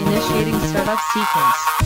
[0.00, 1.80] Initiating startup sequence.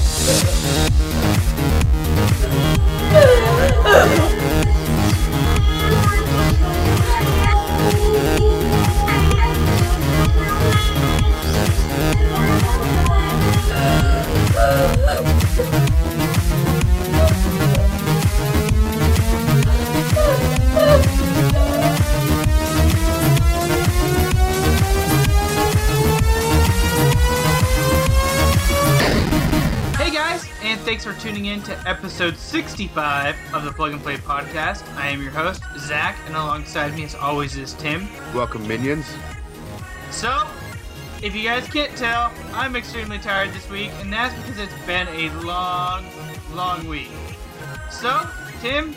[15.07, 15.41] Hey
[30.85, 34.87] thanks for tuning in to episode 65 of the Plug and Play podcast.
[34.97, 38.07] I am your host, Zach, and alongside me, as always, is Tim.
[38.35, 39.07] Welcome, minions.
[40.11, 40.47] So,
[41.23, 45.09] if you guys can't tell, I'm extremely tired this week, and that's because it's been
[45.09, 46.05] a long,
[46.53, 47.11] long week.
[47.91, 48.29] So,
[48.61, 48.95] Tim,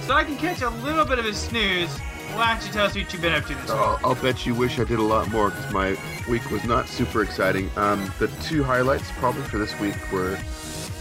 [0.00, 1.96] so I can catch a little bit of a snooze,
[2.34, 3.70] why don't you tell us what you've been up to this week?
[3.70, 5.96] I'll, I'll bet you wish I did a lot more because my
[6.28, 7.70] week was not super exciting.
[7.76, 10.36] Um, the two highlights probably for this week were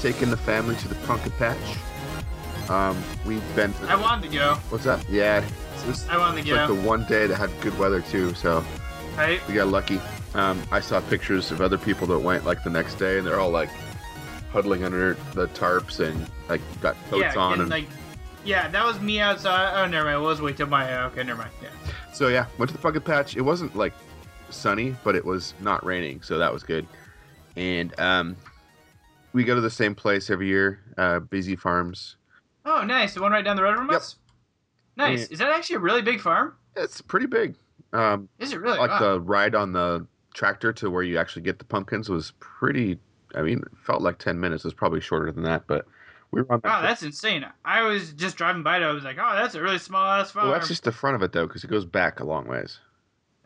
[0.02, 1.78] taking the family to the pumpkin patch.
[2.69, 3.73] Um, we've been.
[3.88, 4.56] I wanted to go.
[4.69, 5.02] What's up?
[5.09, 6.56] Yeah, it's, it's I wanted to go.
[6.56, 8.64] like the one day that had good weather too, so
[9.17, 9.45] Right?
[9.47, 10.00] we got lucky.
[10.36, 13.39] Um, I saw pictures of other people that went like the next day, and they're
[13.39, 13.69] all like
[14.52, 17.88] huddling under the tarps and like got coats yeah, on and, and like,
[18.45, 19.73] yeah, that was me outside.
[19.81, 20.22] Oh, never mind.
[20.22, 20.91] We'll just wait till my.
[20.91, 21.52] uh, Okay, never mind.
[21.61, 21.69] Yeah.
[22.13, 23.36] So yeah, went to the pumpkin patch.
[23.36, 23.94] It wasn't like
[24.52, 26.86] sunny, but it was not raining, so that was good.
[27.56, 28.36] And um,
[29.33, 32.17] we go to the same place every year, uh, Busy Farms.
[32.66, 33.13] Oh, nice.
[33.13, 33.95] The one right down the road from Yep.
[33.97, 34.16] us.
[34.97, 35.22] Nice.
[35.22, 35.33] Yeah.
[35.33, 36.55] Is that actually a really big farm?
[36.75, 37.56] It's pretty big.
[37.94, 38.78] Um, Is it really?
[38.78, 39.00] like Wow.
[39.00, 43.00] the ride on the tractor to where you actually get the pumpkins was pretty.
[43.35, 44.63] I mean, it felt like ten minutes.
[44.63, 45.85] It was probably shorter than that, but
[46.31, 46.69] we were on that.
[46.69, 47.46] Wow, that's insane.
[47.66, 48.84] I was just driving by it.
[48.84, 50.47] I was like, oh, that's a really small ass farm.
[50.47, 52.79] well, that's just the front of it though, because it goes back a long ways.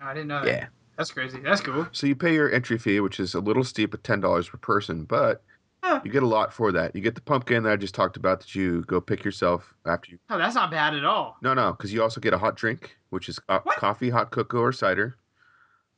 [0.02, 0.48] I didn't know that.
[0.48, 0.66] Yeah.
[0.98, 1.40] That's crazy.
[1.40, 1.88] That's cool.
[1.92, 4.58] So you pay your entry fee, which is a little steep at ten dollars per
[4.58, 5.42] person, but
[5.84, 6.00] Huh.
[6.06, 6.96] you get a lot for that.
[6.96, 10.12] You get the pumpkin that I just talked about that you go pick yourself after
[10.12, 10.20] you.
[10.30, 11.36] Oh, that's not bad at all.
[11.42, 14.60] No, no, because you also get a hot drink, which is co- coffee, hot cocoa,
[14.62, 15.18] or cider.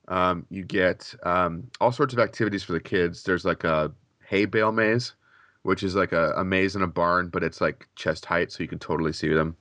[0.08, 3.22] Um, you get um, all sorts of activities for the kids.
[3.22, 3.92] There's like a
[4.28, 5.14] hay bale maze,
[5.62, 8.64] which is like a, a maze in a barn, but it's like chest height, so
[8.64, 9.56] you can totally see them.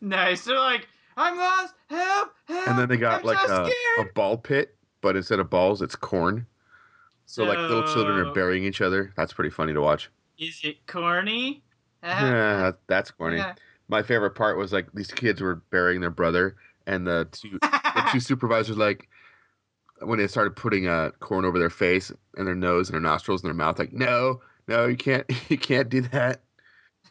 [0.00, 0.44] Nice.
[0.44, 1.74] They're like, I'm lost.
[1.90, 2.32] Help!
[2.46, 2.68] Help!
[2.68, 5.80] And then they got I'm like so a, a ball pit, but instead of balls,
[5.80, 6.44] it's corn.
[7.26, 9.12] So like little children are burying each other.
[9.16, 10.10] That's pretty funny to watch.
[10.38, 11.62] Is it corny?
[12.02, 13.38] Yeah, that's corny.
[13.38, 13.54] Yeah.
[13.88, 18.08] My favorite part was like these kids were burying their brother, and the two the
[18.12, 19.08] two supervisors like
[20.00, 23.42] when they started putting uh, corn over their face and their nose and their nostrils
[23.42, 26.42] and their mouth, like no, no, you can't, you can't do that.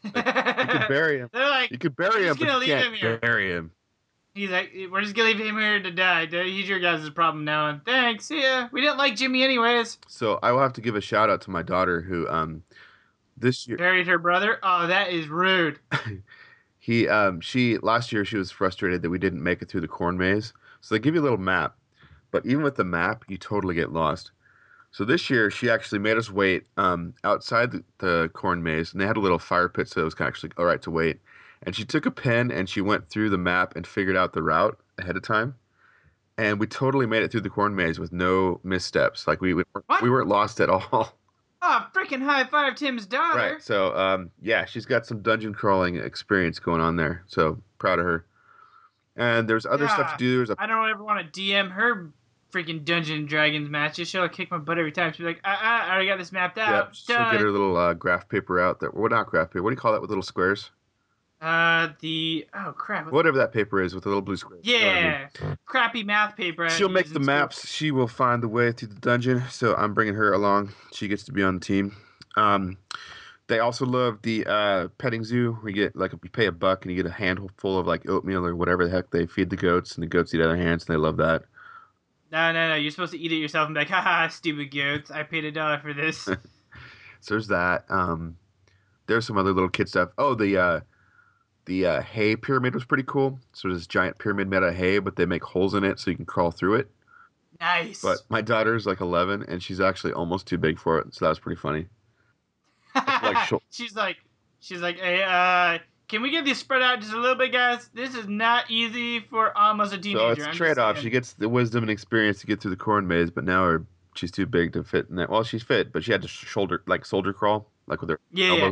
[0.04, 1.30] You could bury him.
[1.34, 3.72] They're like, You could bury him, but you can't him bury him.
[4.34, 6.26] He's like, we're just gonna leave him here to die.
[6.26, 7.70] He's your guys' problem now.
[7.70, 8.26] And thanks.
[8.26, 8.68] See ya.
[8.72, 9.98] We didn't like Jimmy anyways.
[10.08, 12.64] So I will have to give a shout out to my daughter who um
[13.38, 14.60] this year Buried her brother.
[14.64, 15.80] Oh, that is rude.
[16.80, 19.88] he um she last year she was frustrated that we didn't make it through the
[19.88, 20.54] corn maze.
[20.82, 21.76] So they give you a little map,
[22.32, 24.32] but even with the map, you totally get lost.
[24.92, 29.02] So this year she actually made us wait um outside the, the corn maze, and
[29.02, 30.92] they had a little fire pit, so it was kind of actually all right to
[30.92, 31.20] wait.
[31.66, 34.44] And she took a pen and she went through the map and figured out the
[34.44, 35.56] route ahead of time.
[36.38, 39.28] And we totally made it through the corn maze with no missteps.
[39.28, 40.02] Like we we, What?
[40.02, 41.18] we weren't lost at all.
[41.66, 43.38] Oh, freaking high five Tim's daughter.
[43.38, 43.62] Right.
[43.64, 47.24] So, um, yeah, she's got some dungeon crawling experience going on there.
[47.28, 48.26] So proud of her.
[49.16, 50.36] And there's other stuff to do.
[50.38, 52.12] There's a I don't ever want to DM her
[52.52, 54.10] freaking Dungeon Dragons matches.
[54.10, 55.14] She'll kick my butt every time.
[55.14, 56.96] She'll be like, uh, I already got this mapped yeah, out.
[56.98, 57.32] she'll Done.
[57.32, 58.82] get her little uh, graph paper out.
[58.82, 59.64] There, well, not graph paper.
[59.64, 60.70] What do you call that with little squares?
[61.44, 63.12] Uh, the oh crap.
[63.12, 64.66] Whatever that paper is with the little blue squares.
[64.66, 65.04] You know I mean?
[65.04, 66.70] Yeah, crappy math paper.
[66.70, 67.26] She'll make the school.
[67.26, 67.68] maps.
[67.68, 69.44] She will find the way through the dungeon.
[69.50, 70.72] So I'm bringing her along.
[70.94, 71.98] She gets to be on the team.
[72.38, 72.78] Um,
[73.48, 75.60] they also love the uh, petting zoo.
[75.62, 78.46] We get like you pay a buck and you get a handful of like oatmeal
[78.46, 80.66] or whatever the heck they feed the goats, and the goats eat out of their
[80.66, 81.44] hands, and they love that.
[82.32, 82.76] No, no, no.
[82.76, 85.12] You're supposed to eat it yourself and be like, "Ha stupid goats.
[85.12, 86.30] I paid a dollar for this.
[87.20, 87.86] So there's that.
[87.88, 88.36] Um,
[89.08, 90.10] there's some other little kid stuff.
[90.18, 90.80] Oh, the uh,
[91.66, 93.40] the uh, hay pyramid was pretty cool.
[93.54, 96.00] So there's this giant pyramid made out of hay, but they make holes in it
[96.00, 96.92] so you can crawl through it.
[97.60, 98.02] nice.
[98.02, 101.30] But my daughter's like 11, and she's actually almost too big for it, so that
[101.30, 101.88] was pretty funny.
[102.96, 104.18] like she's like,
[104.60, 107.90] she's like, hey, uh, can we get these spread out just a little bit, guys?
[107.94, 110.36] This is not easy for almost a teenager.
[110.36, 111.00] so it's a trade off.
[111.00, 113.86] She gets the wisdom and experience to get through the corn maze, but now her
[114.16, 115.30] she's too big to fit in that.
[115.30, 118.54] Well, she's fit, but she had to shoulder like soldier crawl, like with her yeah,
[118.56, 118.72] yeah.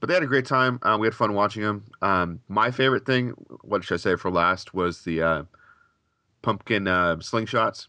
[0.00, 0.78] But they had a great time.
[0.82, 1.84] Uh, we had fun watching them.
[2.00, 5.42] Um, my favorite thing, what should I say for last, was the uh,
[6.42, 7.88] pumpkin uh, slingshots.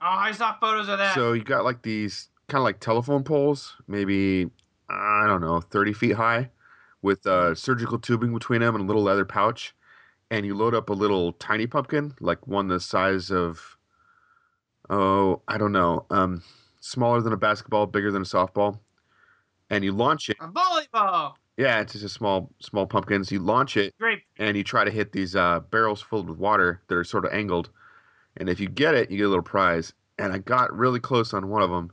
[0.00, 1.14] Oh, I saw photos of that.
[1.14, 4.50] So you got like these kind of like telephone poles, maybe
[4.88, 6.50] I don't know, thirty feet high,
[7.02, 9.74] with uh, surgical tubing between them and a little leather pouch,
[10.30, 13.76] and you load up a little tiny pumpkin, like one the size of,
[14.90, 16.42] oh, I don't know, um,
[16.80, 18.78] smaller than a basketball, bigger than a softball,
[19.70, 20.36] and you launch it.
[20.40, 21.34] a volleyball.
[21.56, 23.30] Yeah, it's just a small small pumpkins.
[23.30, 24.22] You launch it Great.
[24.38, 27.32] and you try to hit these uh, barrels filled with water that are sort of
[27.32, 27.70] angled.
[28.36, 29.92] And if you get it, you get a little prize.
[30.18, 31.92] And I got really close on one of them.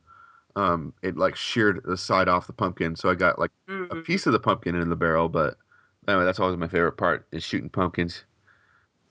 [0.55, 4.25] Um, it like sheared the side off the pumpkin, so I got like a piece
[4.25, 5.29] of the pumpkin in the barrel.
[5.29, 5.55] But
[6.07, 8.25] anyway, that's always my favorite part is shooting pumpkins.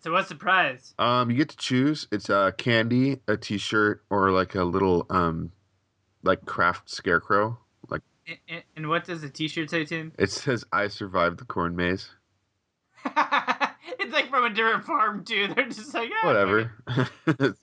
[0.00, 0.94] So what's the prize?
[0.98, 2.08] Um, you get to choose.
[2.12, 5.52] It's a candy, a T-shirt, or like a little um,
[6.22, 7.58] like craft scarecrow.
[8.49, 10.12] And, and, what does the T-shirt say, Tim?
[10.19, 12.11] it says, "I survived the corn maze."
[13.05, 15.49] it's like from a different farm too.
[15.49, 16.72] They're just like "Ah, whatever.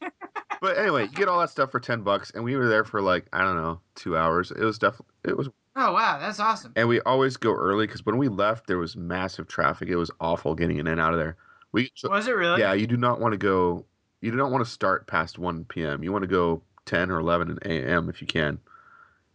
[0.62, 3.02] but anyway, you get all that stuff for ten bucks, and we were there for
[3.02, 4.52] like I don't know two hours.
[4.52, 6.74] It was definitely it was, Oh wow, that's awesome.
[6.76, 9.90] and we always go early because when we left, there was massive traffic.
[9.90, 11.38] It was awful getting in and out of there.
[11.72, 12.60] We Was it really?
[12.62, 13.86] yeah, you do not want to go.
[14.22, 16.04] You do not want to start past one p.m.
[16.04, 18.10] You want to go ten or eleven a.m.
[18.10, 18.58] if you can,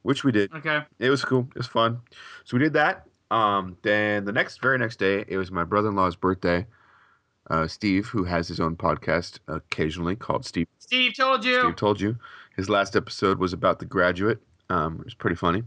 [0.03, 0.53] which we did.
[0.53, 0.83] Okay.
[0.99, 1.49] It was cool.
[1.51, 2.01] It was fun.
[2.45, 3.07] So we did that.
[3.31, 6.67] Um, then the next, very next day, it was my brother-in-law's birthday.
[7.51, 11.61] Uh, Steve, who has his own podcast occasionally called Steve Steve told you.
[11.61, 12.17] Steve told you.
[12.57, 14.41] His last episode was about The Graduate.
[14.69, 15.63] Um, it was pretty funny.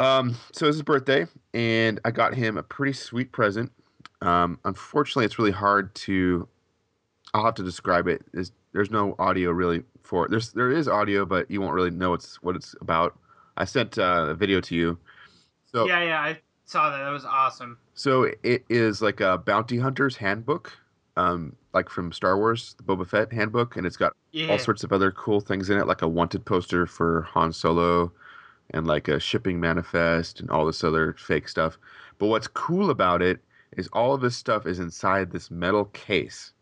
[0.00, 3.72] Um, so it was his birthday, and I got him a pretty sweet present.
[4.20, 6.48] Um, unfortunately, it's really hard to.
[7.34, 8.22] I'll have to describe it.
[8.32, 10.30] There's, there's no audio really for it.
[10.30, 13.18] There's there is audio, but you won't really know it's what it's about.
[13.56, 14.98] I sent uh, a video to you.
[15.70, 16.98] So Yeah, yeah, I saw that.
[16.98, 17.78] That was awesome.
[17.94, 20.72] so it is like a bounty hunter's handbook,
[21.16, 24.48] um, like from Star Wars, the Boba Fett handbook, and it's got Yeah.
[24.52, 28.12] all sorts of other cool things in it, like a wanted poster for Han Solo,
[28.70, 31.78] and like a shipping manifest, and all this other fake stuff.
[32.18, 33.40] But what's cool about it
[33.76, 36.52] is all of this stuff is inside this metal case,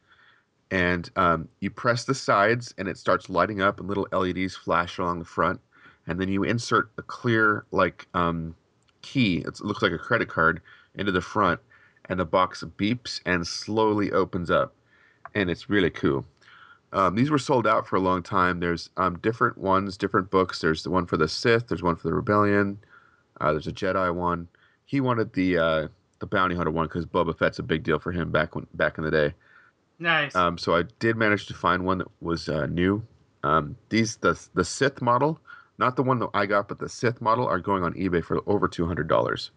[0.70, 4.98] and um, you press the sides, and it starts lighting up, and little LEDs flash
[4.98, 5.60] along the front,
[6.06, 8.54] and then you insert a clear like um,
[9.02, 9.38] key.
[9.38, 10.60] It looks like a credit card
[10.94, 11.60] into the front,
[12.08, 14.74] and the box beeps and slowly opens up,
[15.34, 16.24] and it's really cool.
[16.92, 18.60] Um, these were sold out for a long time.
[18.60, 20.60] There's um, different ones, different books.
[20.60, 21.68] There's the one for the Sith.
[21.68, 22.78] There's one for the Rebellion.
[23.40, 24.48] Uh, there's a Jedi one.
[24.86, 25.88] He wanted the uh,
[26.20, 28.98] the bounty hunter one because Boba Fett's a big deal for him back when back
[28.98, 29.34] in the day.
[29.98, 30.34] Nice.
[30.34, 33.02] Um, so I did manage to find one that was uh, new.
[33.42, 35.40] Um, these the the Sith model,
[35.78, 38.40] not the one that I got, but the Sith model are going on eBay for
[38.46, 39.50] over two hundred dollars.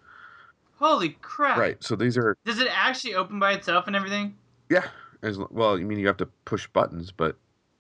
[0.78, 1.58] Holy crap.
[1.58, 1.84] Right.
[1.84, 4.36] So these are Does it actually open by itself and everything?
[4.70, 4.88] yeah.
[5.22, 7.36] As well, I mean you have to push buttons, but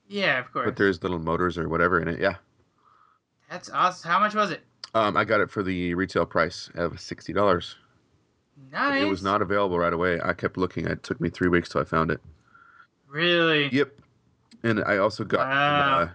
[0.09, 0.65] Yeah, of course.
[0.65, 2.19] but there's little motors or whatever in it.
[2.19, 2.35] Yeah.
[3.49, 4.11] That's awesome.
[4.11, 4.61] How much was it?
[4.93, 7.77] Um, I got it for the retail price of sixty dollars.
[8.71, 9.01] Nice.
[9.03, 10.19] It was not available right away.
[10.21, 10.85] I kept looking.
[10.85, 12.19] It took me three weeks till I found it.
[13.09, 13.69] Really?
[13.73, 13.91] Yep.
[14.63, 15.47] And I also got.
[15.47, 15.99] Wow.
[15.99, 16.09] Uh,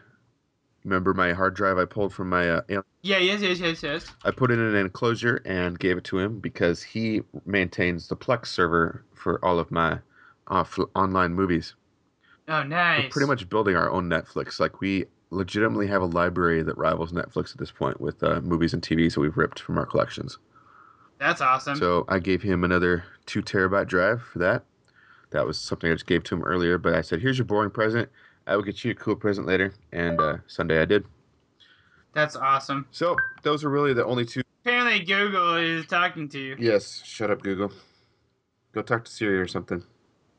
[0.85, 2.49] remember my hard drive I pulled from my.
[2.51, 2.87] Uh, aunt?
[3.03, 4.07] Yeah, yes, yes, yes, yes.
[4.25, 8.17] I put it in an enclosure and gave it to him because he maintains the
[8.17, 9.99] Plex server for all of my
[10.49, 11.75] off- online movies.
[12.49, 13.13] Oh, We're nice.
[13.13, 14.61] pretty much building our own Netflix.
[14.61, 18.73] Like we legitimately have a library that rivals Netflix at this point with uh, movies
[18.75, 20.39] and TVs that we've ripped from our collections.
[21.19, 21.77] That's awesome.
[21.77, 24.65] So I gave him another two terabyte drive for that.
[25.35, 27.71] That was something I just gave to him earlier, but I said, "Here's your boring
[27.71, 28.09] present.
[28.47, 31.05] I will get you a cool present later." And uh, Sunday I did.
[32.13, 32.87] That's awesome.
[32.93, 34.43] So those are really the only two.
[34.63, 36.57] Apparently, Google is talking to you.
[36.57, 37.73] Yes, shut up, Google.
[38.73, 39.83] Go talk to Siri or something.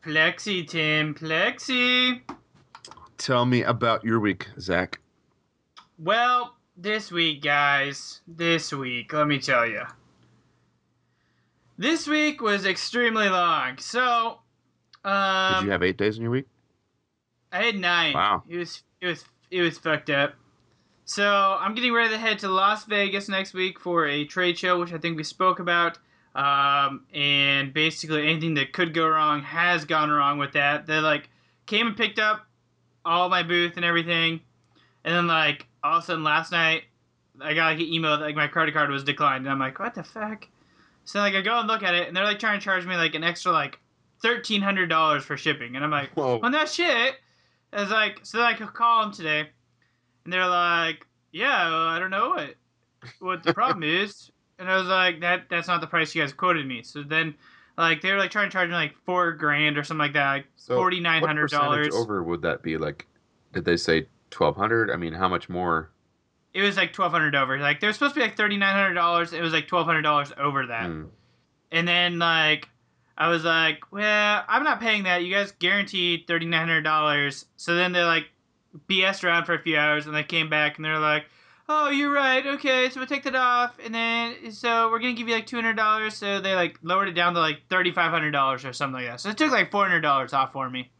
[0.01, 1.13] Plexi, Tim.
[1.13, 2.21] Plexi.
[3.17, 5.01] Tell me about your week, Zach.
[5.99, 9.83] Well, this week, guys, this week, let me tell you.
[11.77, 13.77] This week was extremely long.
[13.79, 14.39] So,
[15.05, 16.45] um, Did you have eight days in your week?
[17.51, 18.13] I had nine.
[18.13, 18.43] Wow.
[18.49, 20.33] It was it was it was fucked up.
[21.05, 24.79] So I'm getting ready to head to Las Vegas next week for a trade show,
[24.79, 25.99] which I think we spoke about.
[26.33, 30.85] Um, and basically anything that could go wrong has gone wrong with that.
[30.87, 31.29] They like
[31.65, 32.45] came and picked up
[33.05, 34.41] all my booth and everything,
[35.05, 36.83] and then like all of a sudden last night,
[37.39, 39.79] I got like an email that like my credit card was declined, and I'm like,
[39.79, 40.47] what the fuck?
[41.05, 42.97] So like I go and look at it, and they're like trying to charge me
[42.97, 43.79] like an extra like
[44.21, 46.37] thirteen hundred dollars for shipping, and I'm like, Whoa.
[46.37, 47.15] well, no shit.
[47.73, 49.49] I was like, so then I could call them today,
[50.23, 52.55] and they're like, yeah, well, I don't know what
[53.19, 56.33] what the problem is, and I was like, that that's not the price you guys
[56.33, 56.83] quoted me.
[56.83, 57.35] So then,
[57.77, 60.31] like they were like trying to charge me like four grand or something like that,
[60.31, 61.93] like So forty nine hundred dollars.
[61.93, 62.77] over would that be?
[62.77, 63.05] Like,
[63.53, 64.89] did they say twelve hundred?
[64.91, 65.91] I mean, how much more?
[66.53, 67.59] It was like twelve hundred over.
[67.59, 69.33] Like there was supposed to be like thirty nine hundred dollars.
[69.33, 70.85] It was like twelve hundred dollars over that.
[70.85, 71.03] Hmm.
[71.71, 72.69] And then like
[73.17, 75.23] I was like, well, I'm not paying that.
[75.23, 77.45] You guys guaranteed thirty nine hundred dollars.
[77.55, 78.27] So then they like
[78.89, 81.25] BS around for a few hours, and they came back and they're like,
[81.69, 82.45] oh, you're right.
[82.45, 85.55] Okay, so we'll take that off, and then so we're gonna give you like two
[85.55, 86.15] hundred dollars.
[86.15, 89.11] So they like lowered it down to like thirty five hundred dollars or something like
[89.11, 89.21] that.
[89.21, 90.91] So it took like four hundred dollars off for me.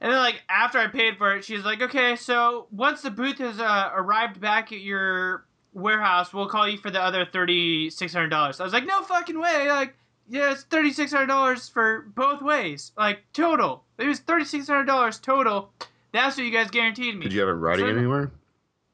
[0.00, 3.38] And then, like, after I paid for it, she's like, okay, so once the booth
[3.38, 8.60] has uh, arrived back at your warehouse, we'll call you for the other $3,600.
[8.60, 9.70] I was like, no fucking way.
[9.70, 9.94] Like,
[10.28, 12.92] yeah, it's $3,600 for both ways.
[12.96, 13.84] Like, total.
[13.98, 15.70] It was $3,600 total.
[16.12, 17.24] That's what you guys guaranteed me.
[17.24, 18.30] Did you have it writing So- anywhere?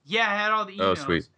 [0.04, 0.80] Yeah, I had all the emails.
[0.80, 1.28] Oh, sweet.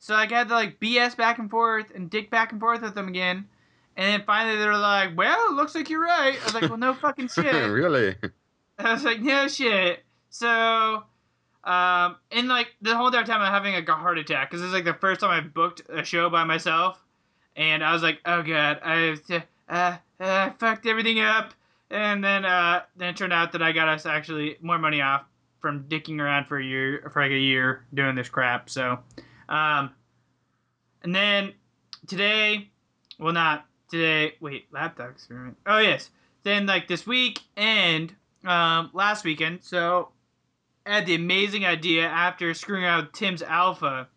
[0.00, 2.82] So like, I had to like BS back and forth and dick back and forth
[2.82, 3.46] with them again.
[3.96, 6.36] And then finally they were like, well, it looks like you're right.
[6.40, 7.44] I was like, well, no fucking shit.
[7.70, 8.16] really?
[8.78, 10.00] I was like, no shit.
[10.30, 11.04] So,
[11.62, 14.72] um, and like the whole entire time I'm having like a heart attack because it's
[14.72, 17.01] like the first time I've booked a show by myself,
[17.56, 19.16] and I was like, oh god, I
[19.68, 21.54] uh, uh, fucked everything up,
[21.90, 25.24] and then uh, then it turned out that I got us actually more money off
[25.60, 28.68] from dicking around for a year for like a year doing this crap.
[28.68, 28.98] So,
[29.48, 29.90] um,
[31.02, 31.52] and then
[32.06, 32.68] today,
[33.18, 34.34] well, not today.
[34.40, 35.56] Wait, laptop experiment.
[35.66, 36.10] Oh yes.
[36.44, 38.12] Then like this week and
[38.44, 39.62] um, last weekend.
[39.62, 40.08] So
[40.84, 44.08] I had the amazing idea after screwing out Tim's Alpha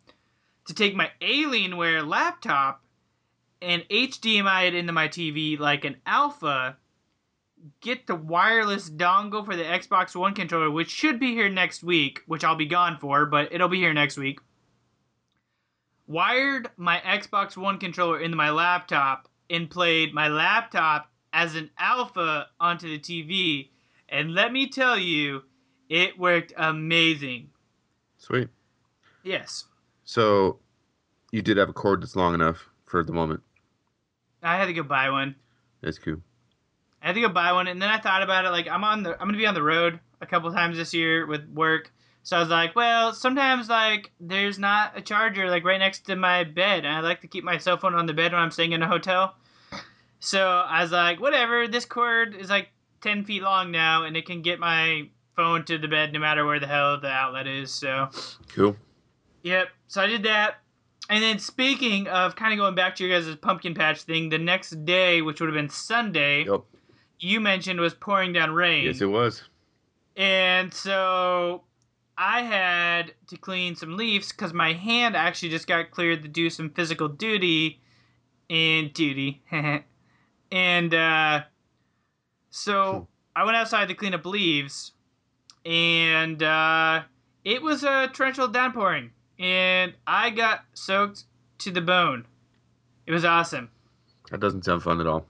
[0.66, 2.82] to take my Alienware laptop
[3.66, 6.78] and HDMI it into my TV like an Alpha.
[7.82, 12.22] Get the wireless dongle for the Xbox One controller, which should be here next week,
[12.28, 14.40] which I'll be gone for, but it'll be here next week.
[16.06, 22.48] Wired my Xbox One controller into my laptop and played my laptop as an alpha
[22.60, 23.70] onto the TV.
[24.10, 25.42] And let me tell you,
[25.90, 27.50] it worked amazing.
[28.20, 28.50] Sweet.
[29.24, 29.66] Yes.
[30.04, 30.60] So,
[31.32, 33.42] you did have a cord that's long enough for the moment.
[34.46, 35.36] I had to go buy one.
[35.82, 36.18] That's cool.
[37.02, 38.50] I had to go buy one, and then I thought about it.
[38.50, 41.26] Like I'm on the, I'm gonna be on the road a couple times this year
[41.26, 41.92] with work.
[42.24, 46.16] So I was like, well, sometimes like there's not a charger like right next to
[46.16, 48.52] my bed, and I like to keep my cell phone on the bed when I'm
[48.52, 49.36] staying in a hotel.
[50.20, 51.68] So I was like, whatever.
[51.68, 52.70] This cord is like
[53.02, 56.46] ten feet long now, and it can get my phone to the bed no matter
[56.46, 57.72] where the hell the outlet is.
[57.72, 58.10] So
[58.54, 58.76] Cool.
[59.44, 59.70] Yep.
[59.88, 60.56] So I did that.
[61.10, 64.38] And then speaking of kind of going back to your guys' pumpkin patch thing, the
[64.40, 66.62] next day, which would have been Sunday, Yep.
[67.20, 68.86] you mentioned was pouring down rain.
[68.86, 69.44] Yes, it was.
[70.18, 71.64] and so
[72.18, 76.50] I had to clean some leaves because my hand actually just got cleared to do
[76.50, 77.82] some physical duty
[78.50, 79.44] and duty.
[80.52, 81.42] and uh,
[82.50, 84.94] so I went outside to clean up leaves,
[85.66, 87.04] and uh,
[87.44, 91.24] it was a torrential downpouring, and I got soaked
[91.60, 92.26] to the bone.
[93.06, 93.70] It was awesome.
[94.32, 95.26] That doesn't sound fun at all.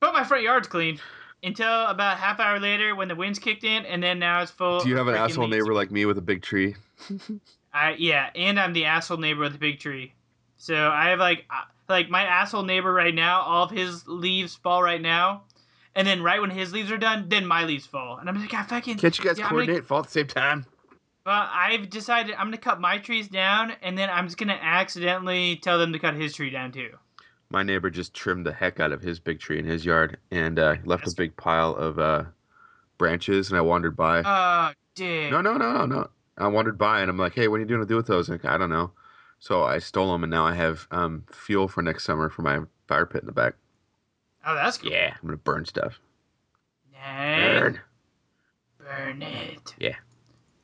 [0.00, 1.00] But my front yard's clean
[1.42, 4.80] until about half hour later when the winds kicked in, and then now it's full.
[4.80, 5.56] Do you have an asshole leaves.
[5.56, 6.76] neighbor like me with a big tree?
[7.72, 10.14] I yeah, and I'm the asshole neighbor with the big tree.
[10.56, 13.40] So I have like uh, like my asshole neighbor right now.
[13.42, 15.44] All of his leaves fall right now,
[15.94, 18.54] and then right when his leaves are done, then my leaves fall, and I'm like,
[18.54, 18.98] I fucking.
[18.98, 20.66] Can't you guys Yeah, coordinate fall at the same time?
[21.26, 25.56] Well, I've decided I'm gonna cut my trees down, and then I'm just gonna accidentally
[25.56, 26.90] tell them to cut his tree down too.
[27.50, 30.58] My neighbor just trimmed the heck out of his big tree in his yard and
[30.58, 32.24] uh, left a big pile of uh,
[32.98, 33.48] branches.
[33.48, 34.22] And I wandered by.
[34.24, 35.30] Oh, dude.
[35.30, 36.10] no, no, no, no, no.
[36.36, 38.28] I wandered by and I'm like, hey, what are you doing to do with those?
[38.28, 38.90] Like, I don't know.
[39.38, 42.60] So I stole them and now I have um, fuel for next summer for my
[42.88, 43.54] fire pit in the back.
[44.44, 44.90] Oh, that's cool.
[44.90, 46.00] Yeah, I'm gonna burn stuff.
[46.92, 47.80] Burn.
[48.78, 49.74] Burn it.
[49.78, 49.96] Yeah.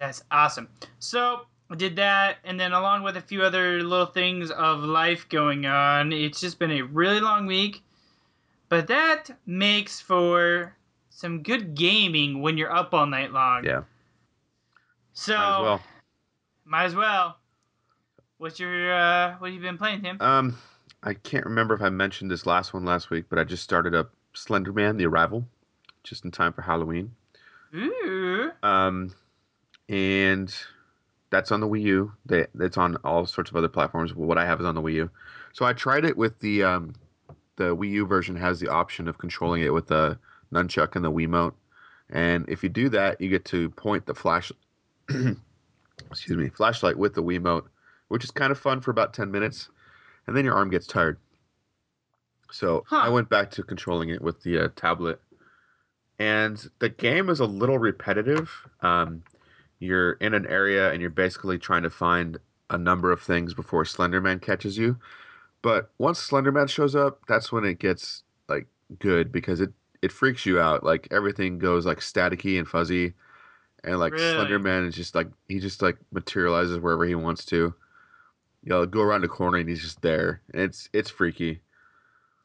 [0.01, 0.69] That's awesome.
[0.99, 5.29] So I did that, and then along with a few other little things of life
[5.29, 7.83] going on, it's just been a really long week.
[8.71, 10.75] But that makes for
[11.11, 13.65] some good gaming when you're up all night long.
[13.65, 13.83] Yeah,
[15.13, 15.81] So might as well.
[16.65, 17.37] might as well.
[18.39, 20.17] What's your uh what have you been playing, Tim?
[20.21, 20.57] Um,
[21.03, 23.95] I can't remember if I mentioned this last one last week, but I just started
[23.95, 25.47] up Slender Man: The Arrival,
[26.05, 27.15] just in time for Halloween.
[27.75, 28.51] Ooh.
[28.63, 29.13] Um,
[29.91, 30.55] and
[31.31, 32.13] that's on the Wii U.
[32.25, 34.15] They, it's on all sorts of other platforms.
[34.15, 35.11] What I have is on the Wii U.
[35.53, 36.95] So I tried it with the um,
[37.57, 40.19] the Wii U version has the option of controlling it with the
[40.53, 41.55] nunchuck and the Wiimote.
[42.09, 44.51] And if you do that, you get to point the flash,
[45.09, 47.67] excuse me, flashlight with the Wiimote,
[48.09, 49.69] which is kind of fun for about ten minutes,
[50.27, 51.19] and then your arm gets tired.
[52.53, 52.97] So Huh.
[52.97, 55.21] I went back to controlling it with the uh, tablet,
[56.19, 58.51] and the game is a little repetitive.
[58.81, 59.23] Um,
[59.81, 62.39] you're in an area and you're basically trying to find
[62.71, 64.97] a number of things before Slenderman catches you.
[65.63, 68.67] But once Slenderman shows up, that's when it gets like
[68.99, 69.73] good because it
[70.03, 70.85] it freaks you out.
[70.85, 73.15] Like everything goes like staticky and fuzzy,
[73.85, 74.47] and like Really?
[74.47, 77.75] Slenderman is just like he just like materializes wherever he wants to.
[78.63, 81.61] You know, go around the corner and he's just there, and it's it's freaky.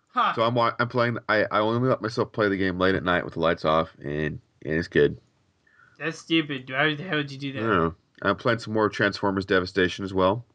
[0.09, 0.33] Huh.
[0.33, 1.17] So I'm I'm playing.
[1.27, 3.93] I I only let myself play the game late at night with the lights off,
[3.99, 5.19] and, and it's good.
[5.99, 6.69] That's stupid.
[6.69, 7.59] Why the hell would you do I that?
[7.67, 7.95] don't know.
[8.21, 10.45] I'm playing some more Transformers Devastation as well,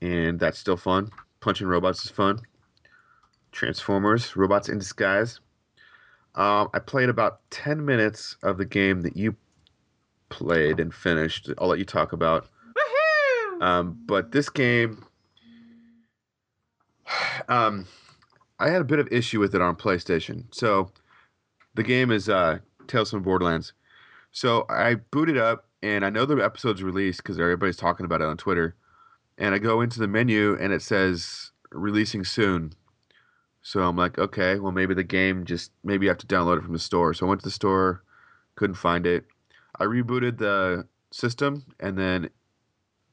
[0.00, 1.10] and that's still fun.
[1.40, 2.40] Punching robots is fun.
[3.52, 5.40] Transformers, robots in disguise.
[6.34, 9.34] Um, I played about ten minutes of the game that you
[10.28, 11.50] played and finished.
[11.58, 12.46] I'll let you talk about.
[12.76, 13.62] Woohoo!
[13.62, 15.04] Um, but this game,
[17.48, 17.86] um,
[18.60, 20.44] I had a bit of issue with it on PlayStation.
[20.52, 20.92] So
[21.74, 23.72] the game is uh, Tales from Borderlands.
[24.38, 28.28] So I booted up, and I know the episode's released because everybody's talking about it
[28.28, 28.76] on Twitter.
[29.36, 32.72] And I go into the menu, and it says releasing soon.
[33.62, 36.62] So I'm like, okay, well maybe the game just maybe you have to download it
[36.62, 37.14] from the store.
[37.14, 38.04] So I went to the store,
[38.54, 39.24] couldn't find it.
[39.80, 42.30] I rebooted the system, and then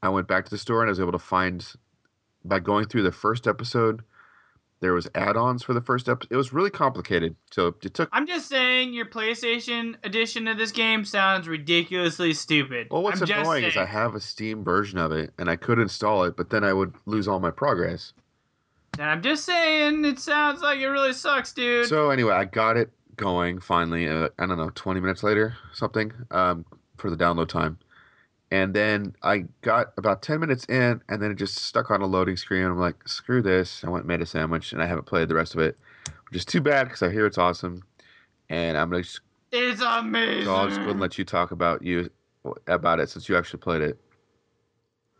[0.04, 1.66] I went back to the store and I was able to find
[2.44, 4.04] by going through the first episode.
[4.82, 6.32] There was add-ons for the first episode.
[6.32, 8.10] It was really complicated, so it took.
[8.12, 12.88] I'm just saying your PlayStation edition of this game sounds ridiculously stupid.
[12.92, 15.56] Well, what's I'm just annoying is I have a Steam version of it, and I
[15.56, 18.14] could install it, but then I would lose all my progress.
[19.00, 21.88] And I'm just saying it sounds like it really sucks, dude.
[21.88, 24.08] So anyway, I got it going finally.
[24.08, 26.66] Uh, I don't know, 20 minutes later, something, um,
[26.98, 27.78] for the download time.
[28.56, 32.06] And then I got about 10 minutes in, and then it just stuck on a
[32.06, 32.64] loading screen.
[32.64, 33.84] I'm like, screw this.
[33.84, 35.78] I went and made a sandwich, and I haven't played the rest of it,
[36.30, 37.84] which is too bad because I hear it's awesome.
[38.50, 39.20] And I'm gonna just,
[39.52, 40.46] it's amazing.
[40.46, 42.10] so I'll just go and let you talk about you
[42.68, 44.00] about it since you actually played it.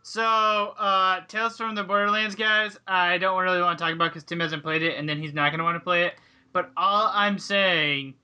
[0.02, 4.24] So, uh, Tales from the Borderlands, guys, I don't really want to talk about because
[4.24, 6.14] Tim hasn't played it, and then he's not going to want to play it.
[6.54, 8.14] But all I'm saying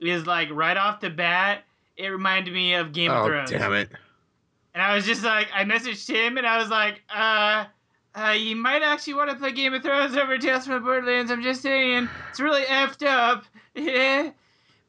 [0.00, 1.64] is, like, right off the bat,
[1.98, 3.50] it reminded me of Game of oh Thrones.
[3.50, 3.90] damn it!
[4.74, 7.64] And I was just like, I messaged him, and I was like, uh,
[8.14, 11.30] uh, you might actually want to play Game of Thrones over Tales from the Borderlands.
[11.30, 13.44] I'm just saying, it's really effed up.
[13.74, 14.30] Yeah.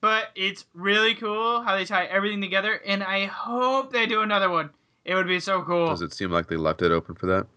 [0.02, 4.52] But it's really cool how they tie everything together, and I hope they do another
[4.52, 4.70] one.
[5.04, 5.88] It would be so cool.
[5.88, 7.48] Does it seem like they left it open for that?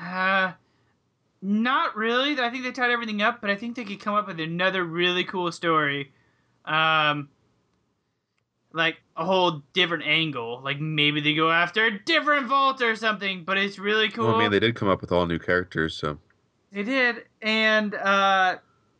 [0.00, 0.52] Uh,
[1.42, 2.38] not really.
[2.40, 4.84] I think they tied everything up, but I think they could come up with another
[4.84, 6.12] really cool story.
[6.64, 7.28] Um,
[8.76, 10.60] like a whole different angle.
[10.62, 14.26] Like maybe they go after a different vault or something, but it's really cool.
[14.26, 16.18] Well, I mean, they did come up with all new characters, so
[16.72, 18.56] They did, and uh,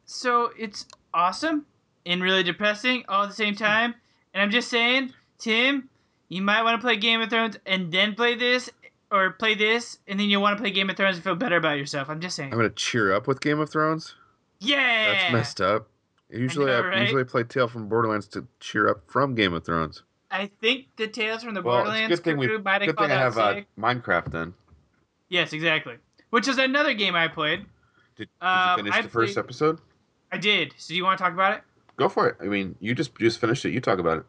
[0.06, 1.66] so it's awesome
[2.04, 3.94] and really depressing all at the same time.
[4.32, 5.88] And I'm just saying, Tim,
[6.28, 8.70] you might want to play Game of Thrones and then play this,
[9.10, 11.56] or play this, and then you'll want to play Game of Thrones and feel better
[11.56, 12.08] about yourself.
[12.08, 12.52] I'm just saying.
[12.52, 14.14] I'm gonna cheer up with Game of Thrones.
[14.60, 15.88] yeah, That's messed up.
[16.30, 17.00] Usually, I, know, right?
[17.02, 20.02] usually play Tale from Borderlands to cheer up from Game of Thrones.
[20.30, 22.98] I think the Tales from the Well, Borderlands good thing we crew might have good
[22.98, 23.60] thing I have uh.
[23.78, 24.54] Minecraft then.
[25.28, 25.94] Yes, exactly.
[26.30, 27.60] Which is another game I played.
[28.16, 29.80] Did, did Um, you finish I the first played- episode?
[30.32, 30.74] I did.
[30.76, 31.62] So do you want to talk about it?
[31.96, 32.36] Go for it.
[32.40, 33.70] I mean, you just just finished it.
[33.70, 34.24] You talk about it.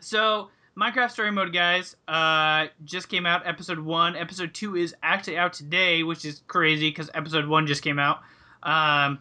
[0.00, 3.46] So, Minecraft Story Mode, guys, uh, just came out.
[3.46, 4.16] Episode one.
[4.16, 8.20] Episode two is actually out today, which is crazy because episode one just came out.
[8.62, 9.20] Um,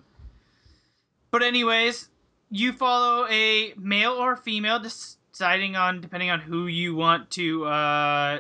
[1.35, 2.07] but anyways,
[2.49, 8.39] you follow a male or female, deciding on depending on who you want to uh,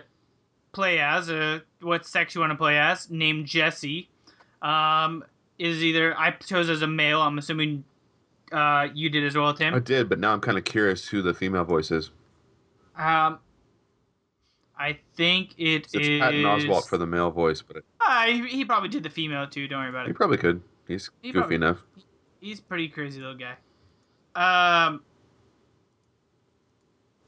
[0.71, 4.07] play as, uh, what sex you want to play as, named Jesse.
[4.61, 5.25] Um,
[5.59, 7.21] is either I chose as a male.
[7.21, 7.83] I'm assuming
[8.53, 9.73] uh, you did as well, Tim.
[9.75, 12.11] I did, but now I'm kind of curious who the female voice is.
[12.97, 13.39] Um,
[14.79, 16.19] I think it It's is.
[16.21, 19.47] Patton Oswalt for the male voice, but it, Uh, he, he probably did the female
[19.47, 19.67] too.
[19.67, 20.07] Don't worry about it.
[20.09, 20.61] he probably could.
[20.87, 21.77] He's He goofy probably- enough.
[22.39, 23.55] He's pretty crazy little guy.
[24.35, 25.01] Um,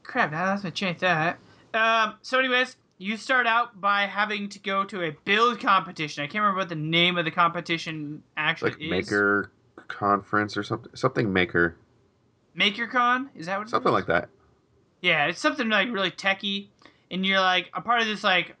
[0.02, 0.30] crap!
[0.30, 1.38] Now that's my chance that.
[1.74, 2.14] Um.
[2.22, 6.22] So, anyways, you start out by having to go to a build competition.
[6.22, 8.90] I can't remember what the name of the competition actually Like is.
[8.90, 9.52] Maker
[9.88, 10.94] Conference or something.
[10.94, 11.76] Something Maker.
[12.56, 13.28] MakerCon.
[13.34, 13.68] Is that what?
[13.68, 14.28] Something like that.
[15.00, 16.70] Yeah, it's something like really techy,
[17.10, 18.56] and you're like a part of this like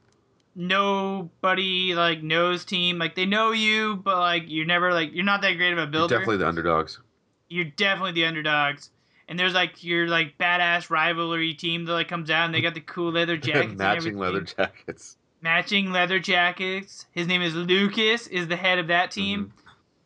[0.58, 2.98] nobody like knows team.
[2.98, 5.82] Like they know you, but like you're never like you're not that great of a
[5.82, 6.14] You're builder.
[6.16, 7.00] definitely the underdogs.
[7.48, 8.90] you're definitely the underdogs.
[9.28, 12.74] And there's like your like badass rivalry team that like comes out and they got
[12.74, 15.16] the cool leather jackets, Matching leather jackets.
[15.42, 17.06] matching leather jackets.
[17.12, 18.26] His name is Lucas.
[18.28, 19.52] Is the head of that team.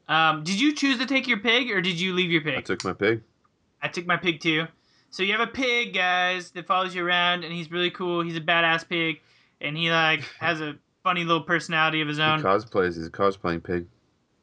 [0.08, 2.58] Um, did you choose to take your pig or did you leave your pig?
[2.58, 3.22] I took my pig.
[3.80, 4.66] I took my pig too.
[5.10, 8.22] So you have a pig, guys, that follows you around, and he's really cool.
[8.22, 9.20] He's a badass pig,
[9.62, 12.38] and he like has a funny little personality of his own.
[12.38, 12.96] He cosplays.
[12.96, 13.86] He's a cosplaying pig.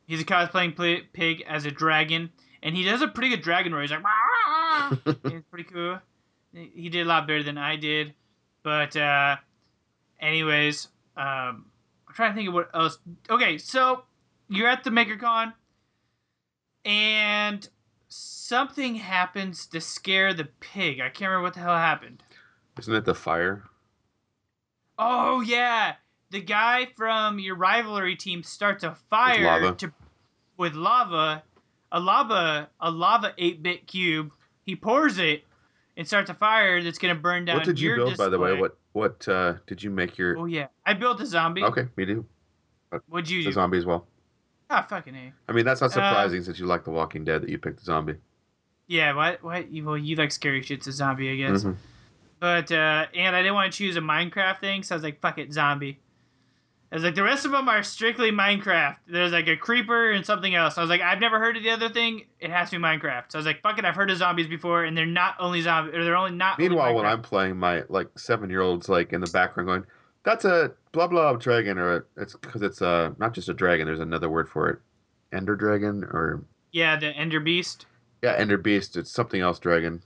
[0.07, 2.31] He's a cosplaying pl- pig as a dragon,
[2.63, 3.83] and he does a pretty good dragon roar.
[3.83, 4.01] He's like,
[5.05, 5.99] it's pretty cool.
[6.51, 8.15] He did a lot better than I did,
[8.63, 9.35] but uh,
[10.19, 11.65] anyways, um,
[12.07, 12.97] I'm trying to think of what else.
[13.29, 14.03] Okay, so
[14.47, 15.53] you're at the MakerCon,
[16.85, 17.69] and
[18.07, 21.01] something happens to scare the pig.
[21.01, 22.23] I can't remember what the hell happened.
[22.79, 23.68] Isn't it the fire?
[25.01, 25.93] Oh yeah,
[26.29, 29.75] the guy from your rivalry team starts a fire lava.
[29.75, 29.93] to
[30.57, 31.41] with lava,
[31.91, 34.31] a lava a lava eight bit cube.
[34.65, 35.45] He pours it
[35.95, 37.57] and starts a fire that's gonna burn down.
[37.57, 38.59] What did you build, by the way?
[38.59, 40.37] What what uh, did you make your?
[40.37, 41.63] Oh yeah, I built a zombie.
[41.63, 42.25] Okay, me too.
[43.07, 43.53] What'd you The do?
[43.53, 44.05] zombie as well.
[44.69, 45.33] Ah, fucking a.
[45.47, 47.79] I mean, that's not Uh, surprising since you like The Walking Dead that you picked
[47.79, 48.15] the zombie.
[48.87, 49.43] Yeah, what?
[49.43, 49.71] What?
[49.71, 51.63] You, well, you like scary shit's a zombie, I guess.
[51.63, 51.75] Mhm.
[52.39, 55.19] But uh, and I didn't want to choose a Minecraft thing, so I was like,
[55.19, 55.99] fuck it, zombie.
[56.91, 58.95] I was like, the rest of them are strictly Minecraft.
[59.07, 60.77] There's like a creeper and something else.
[60.77, 62.23] I was like, I've never heard of the other thing.
[62.39, 63.25] It has to be Minecraft.
[63.27, 65.61] So I was like, fuck it, I've heard of zombies before, and they're not only
[65.61, 65.93] zombies.
[65.93, 66.59] Or they're only not.
[66.59, 69.85] only Meanwhile, when I'm playing, my like seven year olds like in the background going,
[70.23, 73.85] "That's a blah blah dragon," or a, it's because it's uh not just a dragon.
[73.85, 74.79] There's another word for it,
[75.31, 77.85] Ender dragon or yeah, the Ender Beast.
[78.23, 78.97] yeah, Ender beast.
[78.97, 80.01] It's something else dragon.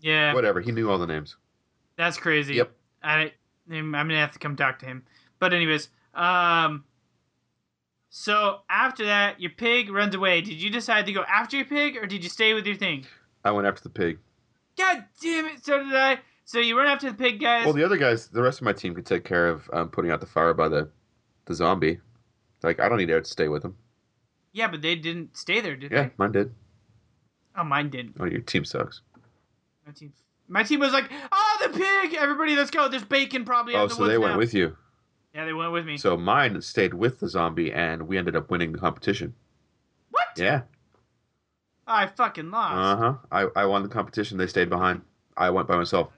[0.00, 0.60] Yeah, Whatever.
[0.60, 1.36] He knew all the names.
[2.00, 2.54] That's crazy.
[2.54, 2.72] Yep.
[3.02, 3.32] I,
[3.70, 5.04] I'm gonna have to come talk to him.
[5.38, 6.84] But anyways, um.
[8.08, 10.40] So after that, your pig runs away.
[10.40, 13.06] Did you decide to go after your pig, or did you stay with your thing?
[13.44, 14.18] I went after the pig.
[14.76, 15.64] God damn it!
[15.64, 16.18] So did I.
[16.44, 17.64] So you run after the pig, guys.
[17.64, 20.10] Well, the other guys, the rest of my team could take care of um, putting
[20.10, 20.90] out the fire by the
[21.44, 22.00] the zombie.
[22.64, 23.76] Like I don't need to stay with them.
[24.52, 26.04] yeah, but they didn't stay there, did Yeah, they?
[26.06, 26.52] Yeah, mine did.
[27.56, 28.16] Oh, mine didn't.
[28.18, 29.02] Oh, your team sucks.
[29.86, 30.12] My team.
[30.50, 32.14] My team was like, "Oh, the pig!
[32.14, 32.88] Everybody, let's go!
[32.88, 34.76] There's bacon probably Oh, the so they went now." with you.
[35.34, 35.96] Yeah, they went with me.
[35.96, 39.34] So mine stayed with the zombie, and we ended up winning the competition.
[40.10, 40.26] what?
[40.36, 40.62] Yeah.
[41.86, 42.74] I fucking lost.
[42.74, 43.14] Uh huh.
[43.54, 44.38] I, I won the competition.
[44.38, 45.02] They stayed behind.
[45.36, 46.08] I went by myself.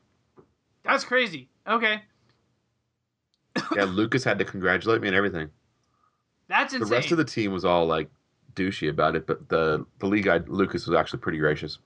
[0.83, 1.49] That's crazy.
[1.67, 2.01] Okay,
[3.77, 5.51] Yeah, Lucas had to congratulate me and everything.
[6.49, 6.89] that's insane.
[6.89, 8.11] The rest of the team was all like
[8.55, 11.79] douchey about it, but the the league guy Lucas was actually pretty gracious.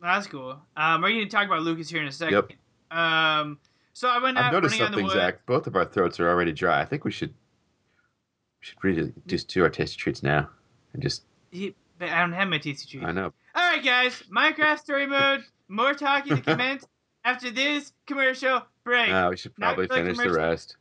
[0.00, 0.58] That's cool.
[0.76, 2.34] Um, we're going to talk about Lucas here in a second.
[2.34, 2.98] Yep.
[2.98, 3.58] Um,
[3.92, 5.08] so I went I've noticed something.
[5.10, 5.44] Zach.
[5.46, 6.80] Both of our throats are already dry.
[6.80, 10.48] I think we should we should really just do our tasty treats now
[10.92, 11.24] and just.
[11.50, 13.06] He- but I don't have my tasty treat.
[13.06, 13.32] I know.
[13.54, 14.22] All right, guys.
[14.34, 15.44] Minecraft story mode.
[15.68, 16.86] More talking to commence
[17.24, 19.10] after this commercial break.
[19.10, 20.76] Uh, we should probably the finish the rest.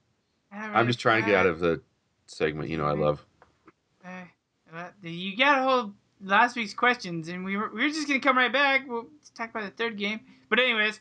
[0.51, 1.81] I'm just trying to get out of the
[2.27, 2.69] segment.
[2.69, 3.25] You know, I love.
[4.05, 8.19] Uh, you got a whole last week's questions, and we were we were just gonna
[8.19, 8.81] come right back.
[8.87, 10.99] We'll talk about the third game, but anyways,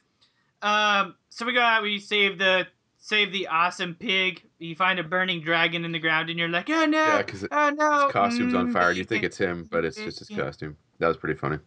[0.63, 2.67] um, so we go out, we save the
[2.99, 4.43] save the awesome pig.
[4.59, 7.47] You find a burning dragon in the ground, and you're like, oh no, Yeah, because
[7.51, 8.93] oh no, his costume's on mm, fire.
[8.93, 10.77] You think it's him, but it's just his costume.
[10.99, 11.59] That was pretty funny.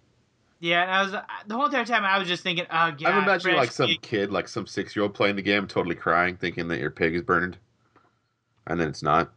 [0.59, 1.11] Yeah, and I was
[1.47, 4.01] the whole entire time I was just thinking, oh god, I'm imagining like some pig.
[4.01, 7.15] kid, like some six year old playing the game, totally crying, thinking that your pig
[7.15, 7.57] is burned,
[8.67, 9.31] and then it's not.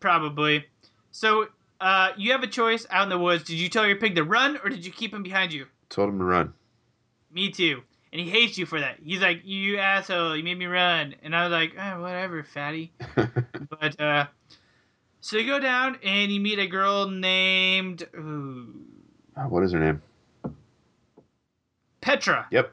[0.00, 0.64] probably.
[1.10, 1.46] So,
[1.80, 3.44] uh, you have a choice out in the woods.
[3.44, 5.66] Did you tell your pig to run, or did you keep him behind you?
[5.88, 6.52] Told him to run.
[7.32, 7.82] Me too.
[8.12, 8.96] And he hates you for that.
[9.04, 11.14] He's like, you asshole, you made me run.
[11.22, 12.92] And I was like, oh, whatever, fatty.
[13.80, 14.26] But, uh,
[15.20, 18.74] so you go down and you meet a girl named ooh,
[19.36, 20.00] Uh, what is her name?
[22.00, 22.46] Petra.
[22.50, 22.72] Yep.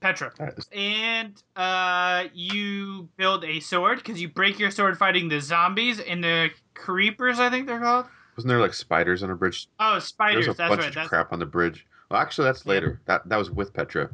[0.00, 0.32] Petra.
[0.38, 6.00] Right, And uh, you build a sword because you break your sword fighting the zombies
[6.00, 8.06] and the creepers, I think they're called.
[8.36, 9.68] Wasn't there like spiders on a bridge?
[9.78, 10.46] Oh, spiders.
[10.46, 10.88] There's a That's bunch right.
[10.88, 11.86] of That's, crap on the bridge.
[12.10, 13.00] Well, actually, that's later.
[13.06, 14.10] That that was with Petra.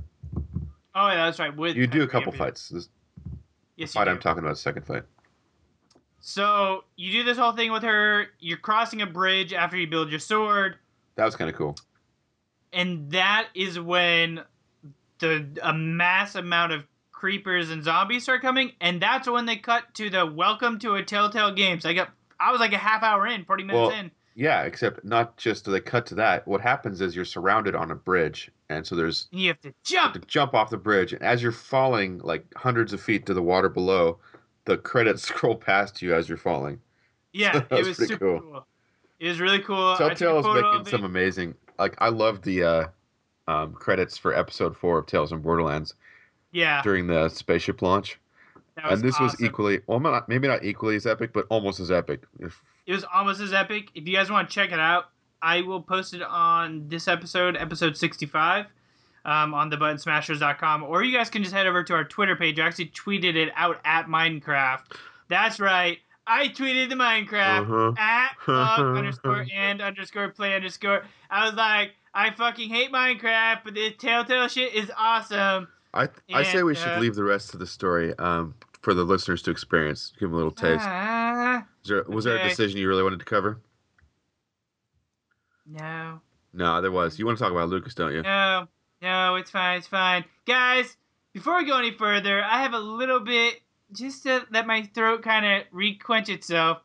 [0.95, 1.57] oh, yeah, that's right.
[1.57, 2.69] With You do a couple yeah, fights.
[2.69, 2.89] This
[3.77, 4.09] Yes, fight.
[4.09, 5.05] I'm talking about, second fight.
[6.21, 8.27] So you do this whole thing with her.
[8.41, 10.77] You're crossing a bridge after you build your sword,
[11.15, 11.77] That was kind of cool.
[12.73, 14.43] and that is when
[15.21, 19.95] the a mass amount of creepers and zombies start coming, and that's when they cut
[19.95, 23.27] to the "Welcome to a Telltale Games." I got, I was like a half hour
[23.27, 24.11] in, forty minutes Well, in.
[24.35, 26.47] Yeah, except not just do they cut to that.
[26.47, 29.99] What happens is you're surrounded on a bridge, and so there's you have to you
[29.99, 30.15] have jump.
[30.15, 33.43] to jump off the bridge, and as you're falling like hundreds of feet to the
[33.43, 34.19] water below,
[34.65, 36.81] the credits scroll past you as you're falling.
[37.33, 38.41] Yeah, it was was pretty super cool.
[38.41, 38.67] cool.
[39.19, 39.97] It was really cool.
[39.97, 41.55] Telltale is making some amazing.
[41.79, 42.87] Like I love the uh,
[43.49, 45.95] um, credits for episode four of Tales from Borderlands
[46.53, 48.21] Yeah, during the spaceship launch,
[48.85, 52.23] and this was equally, well, not, maybe not equally as epic, but almost as epic.
[52.41, 53.91] It was almost as epic.
[53.95, 55.11] If you guys want to check it out,
[55.43, 58.67] I will post it on this episode, episode 65,
[59.25, 60.83] um, on thebuttonsmashers.com.
[60.85, 62.59] Or you guys can just head over to our Twitter page.
[62.59, 64.81] I actually tweeted it out at Minecraft.
[65.29, 65.99] That's right.
[66.27, 67.93] I tweeted the Minecraft Uh-huh.
[67.99, 68.37] at
[68.97, 71.03] underscore and underscore play underscore.
[71.31, 75.69] I was like, I fucking hate Minecraft, but this Telltale shit is awesome.
[75.95, 79.05] I I say we should uh, leave the rest of the story um, for the
[79.05, 80.13] listeners to experience.
[80.19, 80.85] Give them a little taste.
[80.87, 83.61] Ah, Is there, was there a decision you really wanted to cover?
[85.67, 86.21] no.
[86.55, 87.19] No, there was.
[87.19, 88.23] You want to talk about Lucas, don't you?
[88.23, 88.67] No,
[89.03, 90.25] no, it's fine, it's fine.
[90.47, 90.97] Guys,
[91.35, 93.61] before we go any further, I have a little bit
[93.93, 96.79] just to let my throat kind of requench itself.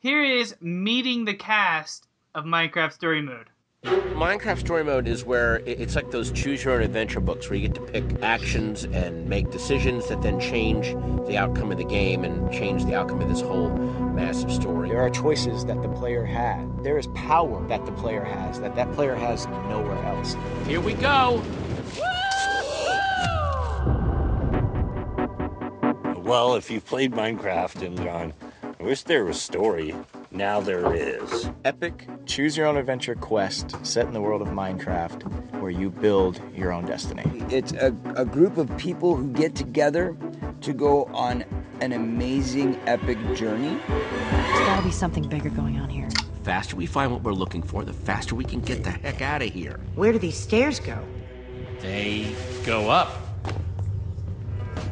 [0.00, 3.46] Here is meeting the cast of Minecraft Story Mode.
[3.84, 7.68] Minecraft Story Mode is where it's like those choose your own adventure books where you
[7.68, 10.94] get to pick actions and make decisions that then change
[11.26, 13.68] the outcome of the game and change the outcome of this whole
[14.14, 14.88] massive story.
[14.88, 16.82] There are choices that the player had.
[16.82, 20.34] There is power that the player has that that player has nowhere else.
[20.66, 21.42] Here we go!
[26.22, 29.94] Well, if you've played Minecraft and gone, I wish there was story,
[30.34, 31.48] now there is.
[31.64, 36.40] Epic choose your own adventure quest set in the world of Minecraft where you build
[36.54, 37.24] your own destiny.
[37.50, 40.16] It's a, a group of people who get together
[40.60, 41.44] to go on
[41.80, 43.78] an amazing epic journey.
[43.88, 46.08] There's gotta be something bigger going on here.
[46.08, 49.22] The faster we find what we're looking for, the faster we can get the heck
[49.22, 49.80] out of here.
[49.94, 50.98] Where do these stairs go?
[51.80, 53.23] They go up.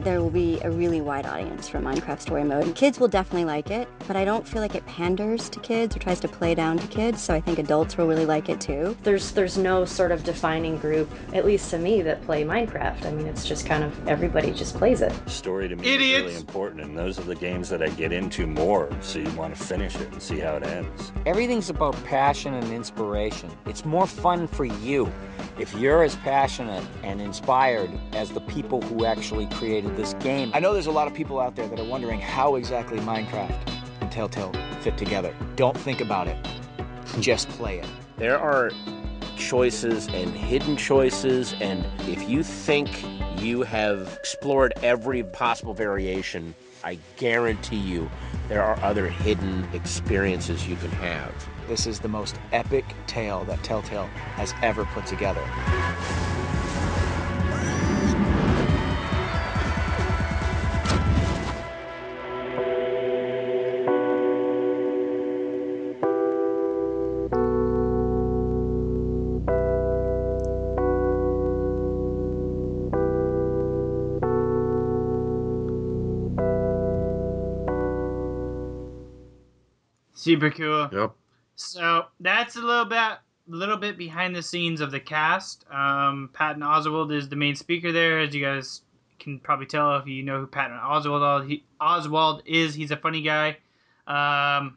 [0.05, 2.75] There will be a really wide audience for Minecraft Story Mode.
[2.75, 6.01] Kids will definitely like it, but I don't feel like it panders to kids or
[6.01, 8.97] tries to play down to kids, so I think adults will really like it too.
[9.05, 13.07] There's there's no sort of defining group, at least to me, that play Minecraft.
[13.07, 15.13] I mean, it's just kind of everybody just plays it.
[15.31, 18.49] Story to me is really important, and those are the games that I get into
[18.49, 21.13] more, so you want to finish it and see how it ends.
[21.27, 23.51] Everything's about passion and inspiration.
[23.67, 25.13] It's more fun for you
[25.59, 30.51] if you're as passionate and inspired as the people who actually created this game.
[30.55, 33.83] I know there's a lot of people out there that are wondering how exactly Minecraft
[34.01, 35.35] and Telltale fit together.
[35.57, 36.37] Don't think about it.
[37.21, 37.87] Just play it.
[38.17, 38.71] There are
[39.37, 43.05] choices and hidden choices, and if you think
[43.41, 48.11] you have explored every possible variation, I guarantee you
[48.49, 51.33] there are other hidden experiences you can have.
[51.69, 55.43] This is the most epic tale that Telltale has ever put together.
[80.23, 80.89] Super cool.
[80.93, 81.13] Yep.
[81.57, 85.65] So that's a little bit, little bit behind the scenes of the cast.
[85.69, 88.83] Um, Patton Oswalt is the main speaker there, as you guys
[89.19, 92.73] can probably tell if you know who Patton Oswalt he, Oswalt is.
[92.75, 93.57] He's a funny guy.
[94.07, 94.77] Um,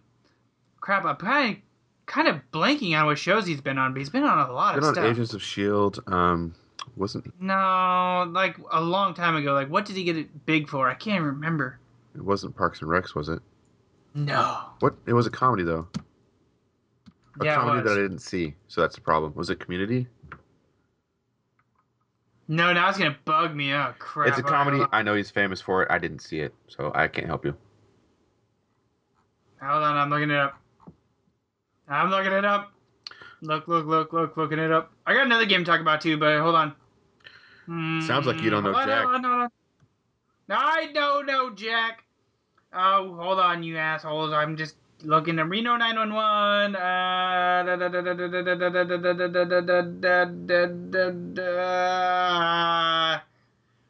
[0.82, 1.62] crap, I'm kind of,
[2.08, 4.76] kind of blanking on what shows he's been on, but he's been on a lot
[4.76, 5.06] Been of on stuff.
[5.06, 6.04] Agents of Shield.
[6.08, 6.56] Um,
[6.96, 9.54] wasn't No, like a long time ago.
[9.54, 10.90] Like, what did he get it big for?
[10.90, 11.78] I can't remember.
[12.16, 13.40] it wasn't Parks and Recs, was it?
[14.16, 14.70] No.
[14.80, 14.96] What?
[15.06, 15.88] It was a comedy though.
[17.40, 17.92] A Yeah, comedy was.
[17.92, 19.34] that I didn't see, so that's the problem.
[19.36, 20.08] Was it Community?
[22.48, 23.74] No, now it's gonna bug me.
[23.74, 24.30] Oh crap!
[24.30, 24.78] it's a comedy.
[24.78, 24.90] hold.
[24.94, 25.92] I know he's famous for it.
[25.92, 27.56] I didn't see it, so I can't help you.
[29.62, 30.62] Hold on, I'm looking it up.
[31.88, 32.72] I'm looking it up.
[33.42, 34.92] Look, look, look, look, looking it up.
[35.06, 36.74] I got another game to talk about too, but hold on.
[37.68, 39.04] Sounds like you don't know hmm, Hold on, Jack.
[39.06, 39.50] hold on, hold on.
[40.48, 42.05] No, I don't know Jack.
[42.76, 44.34] Oh, hold on, you assholes.
[44.34, 46.76] I'm just looking at Reno 911.
[46.76, 47.64] Uh,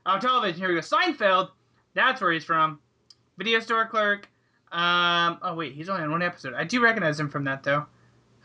[0.06, 0.60] oh, television.
[0.60, 0.82] Here we go.
[0.82, 1.50] Seinfeld.
[1.96, 2.80] That's where he's from.
[3.38, 4.30] Video store clerk.
[4.72, 5.74] Um, oh, wait.
[5.74, 6.54] He's only on one episode.
[6.54, 7.88] I do recognize him from that, though.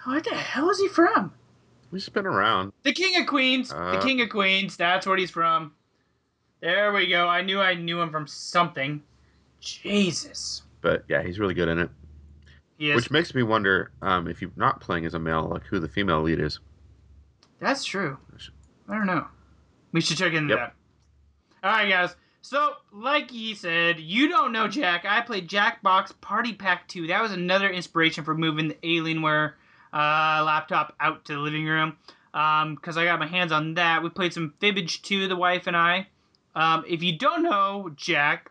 [0.05, 1.35] Where the hell is he from?
[1.93, 2.73] He's been around.
[2.83, 3.73] The King of Queens.
[3.73, 4.79] Uh, the King of Queens.
[4.79, 5.75] That's where he's from.
[6.61, 7.29] There we go.
[7.29, 9.03] I knew I knew him from something.
[9.61, 10.63] Jesus.
[10.81, 11.91] But yeah, he's really good in it.
[12.79, 12.97] Yes.
[12.97, 15.89] Which makes me wonder um, if you're not playing as a male, like who the
[15.89, 16.59] female lead is.
[17.61, 18.17] That's true.
[18.89, 19.27] I don't know.
[19.93, 20.59] We should check into Yep.
[21.63, 21.69] that.
[21.69, 22.17] All right, guys.
[22.43, 25.05] So, like he said, you don't know Jack.
[25.07, 27.09] I played Jackbox Party Pack 2.
[27.09, 29.53] That was another inspiration for moving the Alienware
[29.93, 31.99] uh, laptop out to the living room
[32.33, 34.03] because I got my hands on that.
[34.03, 36.07] We played some Fibbage 2, the wife and I.
[36.55, 38.51] Um, if you don't know Jack,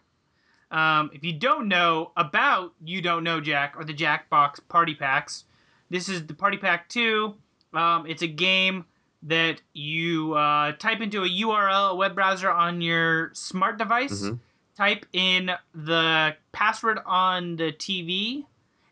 [0.72, 5.46] um, if you don't know about You Don't Know Jack or the Jackbox Party Packs,
[5.90, 7.34] this is the Party Pack 2.
[7.74, 8.86] Um, it's a game
[9.24, 14.40] that you uh, type into a URL, a web browser on your smart device, Mhm.
[14.78, 18.46] type in the password on the TV,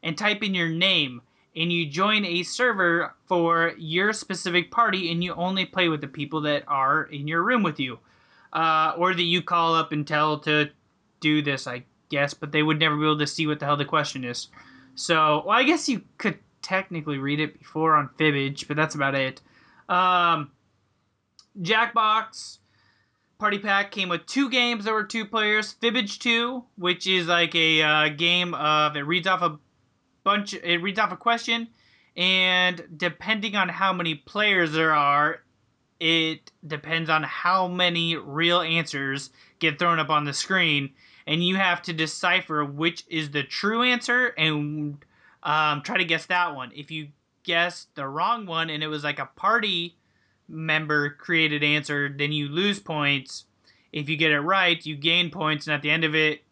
[0.03, 1.21] and type in your name.
[1.55, 6.07] And you join a server for your specific party, and you only play with the
[6.07, 7.99] people that are in your room with you.
[8.53, 10.69] Uh, or that you call up and tell to
[11.19, 13.77] do this, I guess, but they would never be able to see what the hell
[13.77, 14.47] the question is.
[14.95, 19.15] So, well, I guess you could technically read it before on Fibbage, but that's about
[19.15, 19.41] it.
[19.87, 20.51] Um,
[21.61, 22.57] Jackbox
[23.37, 25.75] Party Pack came with two games that were two players.
[25.81, 29.59] Fibbage 2, which is like a uh, game of it reads off a
[30.23, 31.67] bunch, it reads off a question,
[32.15, 35.41] and depending on how many players there are,
[35.99, 39.29] it depends on how many real answers
[39.59, 40.91] get thrown up on the screen,
[41.25, 44.97] and you have to decipher which is the true answer and
[45.43, 46.71] um, try to guess that one.
[46.75, 47.09] If you
[47.43, 49.95] guess the wrong one and it was like a party
[50.47, 53.45] member created answer, then you lose points.
[53.91, 56.43] If you get it right, you gain points, and at the end of it,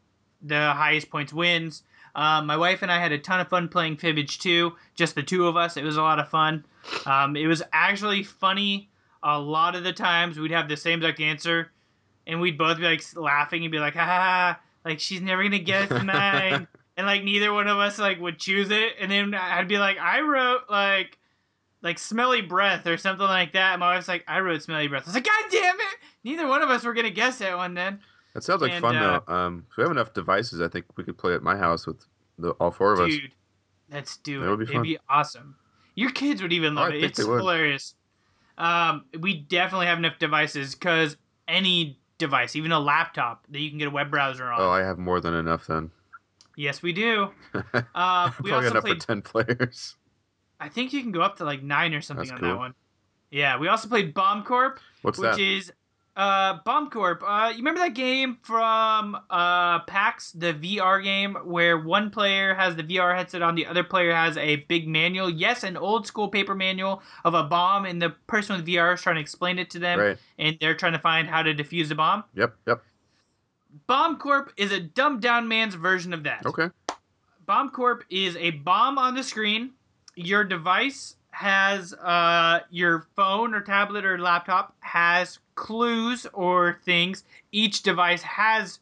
[0.42, 1.84] the highest points wins.
[2.16, 5.24] Um, my wife and I had a ton of fun playing Fibbage 2, just the
[5.24, 5.76] two of us.
[5.76, 6.66] It was a lot of fun.
[7.06, 8.90] Um, it was actually funny
[9.26, 10.40] a lot of the times.
[10.40, 11.72] We'd have the same exact answer,
[12.28, 14.20] and we'd both be like laughing and be like, ha ha,
[14.56, 16.68] ha like she's never gonna get it tonight.
[16.96, 19.98] and like neither one of us like would choose it, and then I'd be like,
[19.98, 21.18] I wrote like
[21.82, 23.74] like smelly breath or something like that.
[23.74, 25.04] And my wife's like, I wrote smelly breath.
[25.06, 25.98] I was like, God damn it!
[26.24, 28.00] Neither one of us were gonna guess that one then.
[28.36, 29.34] That sounds like And, fun uh, though.
[29.34, 32.06] Um, if we have enough devices, I think we could play at my house with
[32.38, 33.10] the all four of us.
[33.10, 33.32] Dude,
[33.92, 34.50] let's do That it.
[34.50, 34.84] would be It'd fun.
[34.84, 35.56] be awesome.
[35.96, 37.04] Your kids would even love I it.
[37.06, 37.96] It's hilarious.
[38.58, 43.78] Um, we definitely have enough devices because any device, even a laptop that you can
[43.80, 44.62] get a web browser on.
[44.62, 45.92] Oh, I have more than enough then.
[46.56, 47.30] Yes, we do.
[47.94, 49.02] Uh, we Probably also enough played.
[49.02, 49.96] for ten players.
[50.60, 52.50] I think you can go up to like nine or something That's on cool.
[52.50, 52.74] that one.
[53.32, 55.40] Yeah, we also played Bomb Corp, What's which that?
[55.40, 55.72] is
[56.16, 57.22] uh Bomb Corp.
[57.26, 62.76] Uh, you remember that game from uh PAX, the VR game where one player has
[62.76, 65.30] the VR headset on, the other player has a big manual.
[65.30, 69.02] Yes, an old school paper manual of a bomb, and the person with VR is
[69.02, 70.18] trying to explain it to them, Right.
[70.40, 72.24] and they're trying to find how to defuse the bomb.
[72.36, 72.84] Yep, yep.
[73.88, 76.46] Bomb Corp is a dumbed down man's version of that.
[76.46, 76.70] Okay.
[77.46, 79.72] Bomb Corp is a bomb on the screen.
[80.16, 87.24] Your device has uh, your phone or tablet or laptop has clues or things.
[87.52, 88.80] Each device has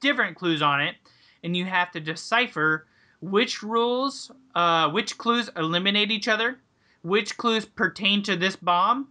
[0.00, 0.96] different clues on it,
[1.42, 2.86] and you have to decipher
[3.20, 6.58] which rules, uh, which clues eliminate each other,
[7.02, 9.08] which clues pertain to this bomb,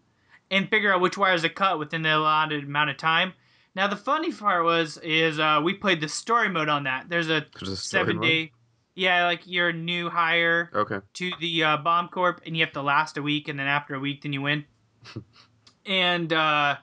[0.52, 3.34] and figure out which wires to cut within the allotted amount of time.
[3.76, 7.10] Now the funny part was is uh, we played the story mode on that.
[7.10, 8.26] There's a There's a seven mode?
[8.26, 8.52] day,
[8.96, 11.00] yeah, like you're a new hire Okay.
[11.15, 13.93] to the uh, bomb corp, and you have to last a week, and then after
[13.93, 14.65] a week, then you win.
[15.86, 16.78] and uh,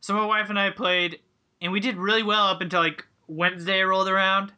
[0.00, 1.20] so my wife and I played,
[1.60, 4.52] and we did really well up until like Wednesday rolled around,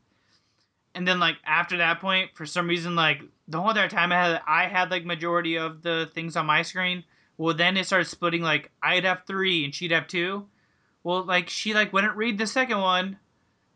[0.95, 4.17] and then like after that point, for some reason, like the whole entire time I
[4.17, 7.05] had I had like majority of the things on my screen.
[7.37, 8.43] Well, then it started splitting.
[8.43, 10.47] Like I'd have three, and she'd have two.
[11.05, 13.19] Well, like she like wouldn't read the second one,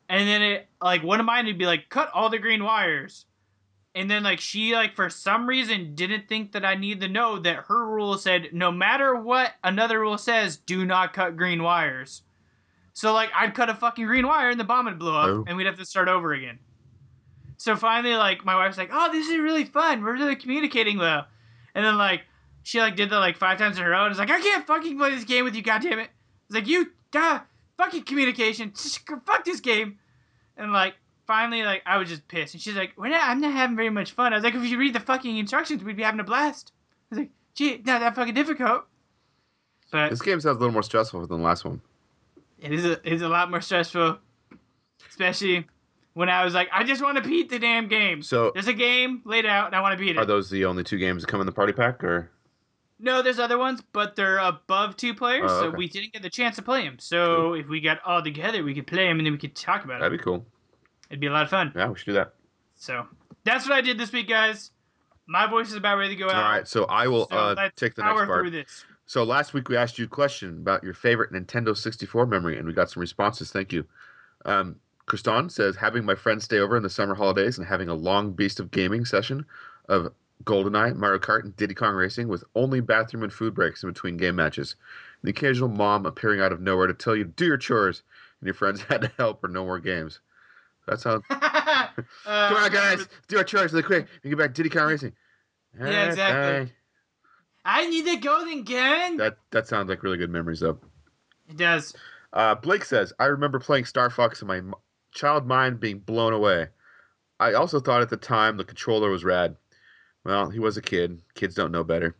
[0.08, 3.25] and then it like one of mine would be like cut all the green wires
[3.96, 7.38] and then like she like for some reason didn't think that I need to know
[7.40, 12.22] that her rule said no matter what another rule says, do not cut green wires.
[12.92, 15.44] So like I'd cut a fucking green wire and the bomb would blow up Oh.
[15.48, 16.58] and we'd have to start over again.
[17.56, 20.02] So finally like my wife's like, "Oh, this is really fun.
[20.04, 21.26] We're really communicating well."
[21.74, 22.22] And then like
[22.62, 24.66] she like did that like five times in a row and was like, "I can't
[24.66, 26.10] fucking play this game with you, goddamn it."
[26.48, 27.40] It's like, "You god
[27.78, 28.72] fucking communication.
[28.76, 29.98] Just fuck this game."
[30.58, 30.94] And like
[31.26, 33.28] finally, like I was just pissed, and she's like, "We're not.
[33.28, 35.82] I'm not having very much fun." I was like, "If you read the fucking instructions,
[35.84, 36.72] we'd be having a blast."
[37.10, 38.84] I was like, "Gee, not that fucking difficult."
[39.92, 41.80] But This game sounds a little more stressful than the last one.
[42.60, 44.18] it is a, it is a lot more stressful,
[45.08, 45.66] especially
[46.14, 48.72] when I was like, "I just want to beat the damn game." So- there's a
[48.72, 50.18] game laid out, and I want to beat it.
[50.18, 52.30] Are those the only two games that come in the party pack, or
[52.98, 56.30] No, there's other ones, but they're above two players, Oh, so we didn't get the
[56.30, 56.98] chance to play them.
[56.98, 59.84] So if we got all together, we could play them, and then we could talk
[59.84, 60.00] about it.
[60.00, 60.18] that'd it.
[60.18, 60.46] be cool?
[61.10, 61.72] It'd be a lot of fun.
[61.74, 62.32] Yeah, we should do that.
[62.76, 63.06] So
[63.44, 64.70] That's what I did this week, guys.
[65.26, 66.34] My voice is about ready to go out.
[66.36, 68.42] All right, so I will So uh, take the next part.
[68.42, 68.84] through this.
[69.06, 72.66] So last week we asked you a question about your favorite Nintendo 64 memory, and
[72.66, 73.50] we got some responses.
[73.50, 73.84] Thank you.
[74.44, 74.76] Um,
[75.08, 78.32] Kriston says having my friends stay over in the summer holidays and having a long
[78.32, 79.46] beast of gaming session
[79.88, 80.12] of
[80.44, 84.16] GoldenEye, Mario Kart, and Diddy Kong Racing with only bathroom and food breaks in between
[84.16, 84.74] game matches.
[85.22, 88.02] The occasional mom appearing out of nowhere to tell you to do your chores,
[88.40, 90.20] and your friends had to help or no more games.
[90.86, 91.22] That how.
[92.26, 94.86] Uh, Come on, guys, do our chores really quick and get back to Diddy Kong
[94.88, 95.12] Racing.
[95.78, 96.72] Yeah, exactly.
[97.64, 99.16] I need the golden gun.
[99.16, 100.78] That that sounds like really good memories, though.
[101.48, 101.94] It does.
[102.32, 104.60] Uh, Blake says, I remember playing Star Fox and my
[105.12, 106.68] child mind being blown away.
[107.40, 109.56] I also thought at the time the controller was rad.
[110.24, 111.22] Well, he was a kid.
[111.34, 112.16] Kids don't know better.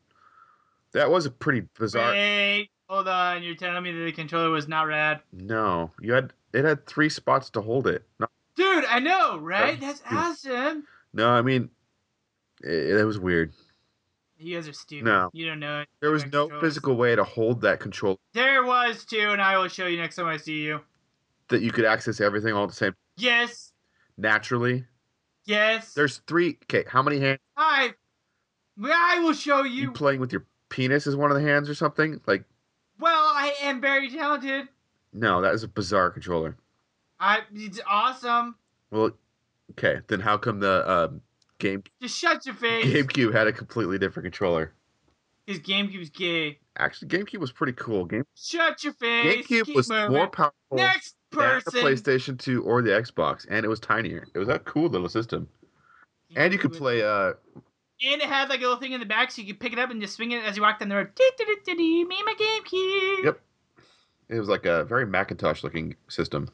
[0.92, 2.12] That was a pretty bizarre.
[2.12, 3.42] Wait, hold on.
[3.42, 5.20] You're telling me that the controller was not rad?
[5.32, 8.04] No, you had it had three spots to hold it.
[8.89, 9.78] I know, right?
[9.80, 10.84] That's awesome.
[11.12, 11.70] no I mean,
[12.62, 13.53] it, it was weird.
[14.39, 15.07] You guys are stupid.
[15.07, 15.30] No.
[15.32, 15.89] You don't know it.
[16.01, 16.61] There was no Controllers.
[16.61, 20.16] physical way to hold that control There was too, and I will show you next
[20.16, 20.80] time I see you.
[21.49, 23.72] that you could access everything all at the same Yes.
[24.18, 24.84] naturally.
[25.47, 25.95] Yes.
[25.95, 26.59] There's three.
[26.64, 27.39] Okay, how many hands?
[27.57, 27.95] I.
[28.84, 29.93] I will show You you.
[29.93, 32.20] playing with your penis as one of the hands or something?
[32.26, 32.45] Like,
[32.99, 34.68] Well, I am very talented.
[35.14, 36.57] no, that is a bizarre controller.
[37.18, 37.41] I.
[37.55, 38.57] It's awesome.
[38.91, 39.11] Well,
[39.72, 41.20] okay, then how come the um,
[41.59, 42.84] game Just shut your face.
[42.84, 44.72] GameCube had a completely different controller?
[45.47, 46.59] His GameCube's gay.
[46.78, 48.05] Actually, GameCube was pretty cool.
[48.05, 49.47] Game Shut your face.
[49.47, 50.12] GameCube Keep was moving.
[50.12, 51.80] more powerful Next than the person.
[51.84, 54.26] PlayStation 2 or the Xbox, and it was tinier.
[54.34, 55.49] It was a cool little system,
[56.34, 57.03] and you could play.
[57.03, 57.34] Uh,
[58.05, 59.78] And it had like a little thing in the back so you could pick it
[59.78, 61.14] up and just swing it as you walk down the road.
[61.14, 63.24] Dee-dee-dee-dee-dee, Me and my GameCube.
[63.24, 63.41] Yep.
[64.30, 66.51] it was like a very Macintosh looking system.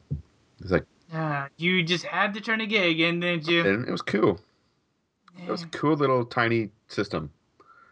[0.61, 0.85] It's like,
[1.57, 3.65] You just had to turn a gig in, didn't you?
[3.65, 4.39] and it was cool.
[5.45, 7.31] It was a cool little tiny system.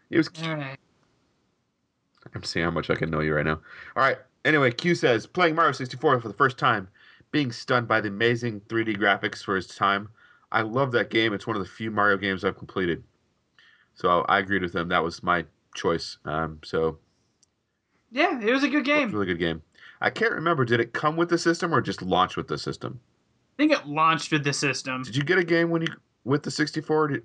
[0.09, 0.30] It was.
[0.43, 0.78] All right.
[2.34, 3.59] I'm seeing how much I can know you right now.
[3.95, 4.17] All right.
[4.45, 6.88] Anyway, Q says playing Mario 64 for the first time,
[7.32, 10.09] being stunned by the amazing 3D graphics for its time.
[10.51, 11.34] I love that game.
[11.34, 13.03] It's one of the few Mario games I've completed.
[13.95, 14.89] So I agreed with him.
[14.89, 15.45] That was my
[15.76, 16.17] choice.
[16.26, 16.97] Um, so
[18.11, 19.01] Yeah, it was a good game.
[19.01, 19.61] it was a really good game.
[19.99, 20.65] I can't remember.
[20.65, 22.99] Did it come with the system or just launch with the system?
[23.62, 25.03] I think it launched with the system.
[25.03, 25.88] Did you get a game when you
[26.24, 27.07] with the 64?
[27.09, 27.24] Did,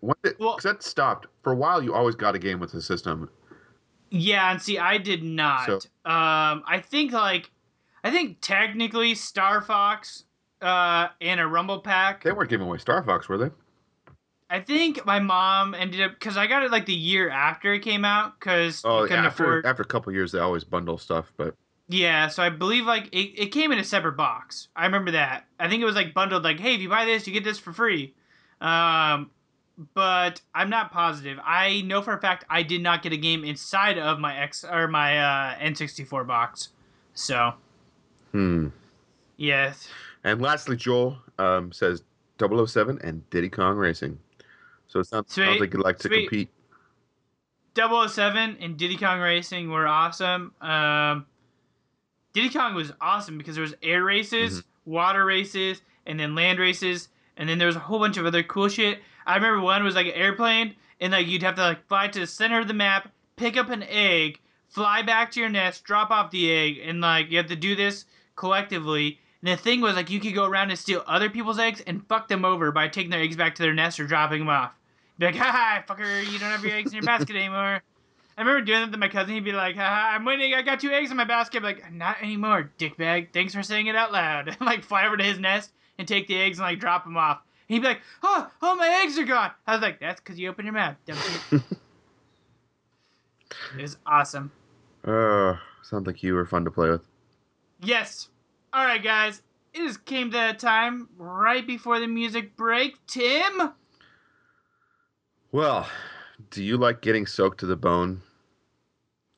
[0.00, 1.80] when did, cause that stopped for a while.
[1.80, 3.30] You always got a game with the system.
[4.10, 5.66] Yeah, and see, I did not.
[5.66, 5.74] So-
[6.10, 7.52] um, I think like,
[8.02, 10.24] I think technically Star Fox,
[10.60, 12.24] uh, and a Rumble Pack.
[12.24, 13.50] They weren't giving away Star Fox, were they?
[14.50, 17.80] I think my mom ended up because I got it like the year after it
[17.80, 19.66] came out because Oh, couldn't after afford.
[19.66, 21.32] after a couple years, they always bundle stuff.
[21.36, 21.54] But
[21.88, 24.68] Yeah, so I believe like it, it came in a separate box.
[24.76, 25.46] I remember that.
[25.58, 27.58] I think it was like bundled like, hey, if you buy this, you get this
[27.58, 28.14] for free.
[28.60, 29.30] Um,
[29.94, 31.38] but I'm not positive.
[31.42, 34.64] I know for a fact I did not get a game inside of my X
[34.64, 36.70] or my uh, N64 box.
[37.14, 37.54] So
[38.32, 38.68] hmm.
[39.38, 39.88] yes,
[40.24, 42.02] And lastly, Joel um, says
[42.38, 44.18] 007 and Diddy Kong Racing.
[44.88, 46.28] So it sounds, sounds like you'd like to sweet.
[46.28, 46.48] compete.
[47.76, 50.52] 007 and Diddy Kong Racing were awesome.
[50.60, 51.26] Um,
[52.32, 54.90] Diddy Kong was awesome because there was air races, mm-hmm.
[54.90, 58.42] water races, and then land races, and then there was a whole bunch of other
[58.42, 58.98] cool shit.
[59.26, 62.20] I remember one was like an airplane, and like you'd have to like fly to
[62.20, 66.10] the center of the map, pick up an egg, fly back to your nest, drop
[66.10, 68.04] off the egg, and like you have to do this
[68.36, 69.18] collectively.
[69.42, 72.06] And the thing was like you could go around and steal other people's eggs and
[72.08, 74.72] fuck them over by taking their eggs back to their nest or dropping them off.
[75.18, 77.82] Be like, ha fucker, you don't have your eggs in your basket anymore.
[78.38, 79.34] I remember doing that to my cousin.
[79.34, 80.54] He'd be like, haha, I'm winning.
[80.54, 81.56] I got two eggs in my basket.
[81.56, 83.32] I'm like, not anymore, dickbag.
[83.32, 84.56] Thanks for saying it out loud.
[84.60, 87.40] like, fly over to his nest and take the eggs and, like, drop them off.
[87.66, 89.50] He'd be like, oh, oh, my eggs are gone.
[89.66, 90.94] I was like, that's because you opened your mouth,
[91.52, 91.62] it
[93.76, 94.52] was awesome.
[95.04, 97.02] Uh, sounds like you were fun to play with.
[97.82, 98.28] Yes.
[98.72, 99.42] All right, guys.
[99.74, 103.04] It just came to that time right before the music break.
[103.08, 103.72] Tim?
[105.50, 105.88] Well,
[106.50, 108.22] do you like getting soaked to the bone?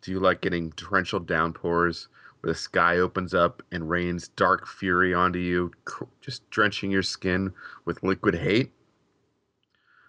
[0.03, 2.09] Do you like getting torrential downpours
[2.41, 5.73] where the sky opens up and rains dark fury onto you,
[6.21, 7.53] just drenching your skin
[7.85, 8.73] with liquid hate?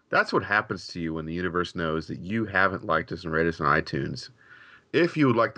[0.09, 3.33] That's what happens to you when the universe knows that you haven't liked us and
[3.33, 4.29] rated us on iTunes.
[4.93, 5.57] If you would like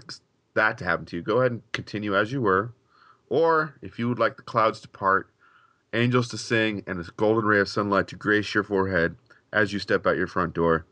[0.53, 2.73] that to happen to you, go ahead and continue as you were.
[3.29, 5.29] Or if you would like the clouds to part,
[5.93, 9.15] angels to sing, and a golden ray of sunlight to grace your forehead
[9.51, 10.85] as you step out your front door,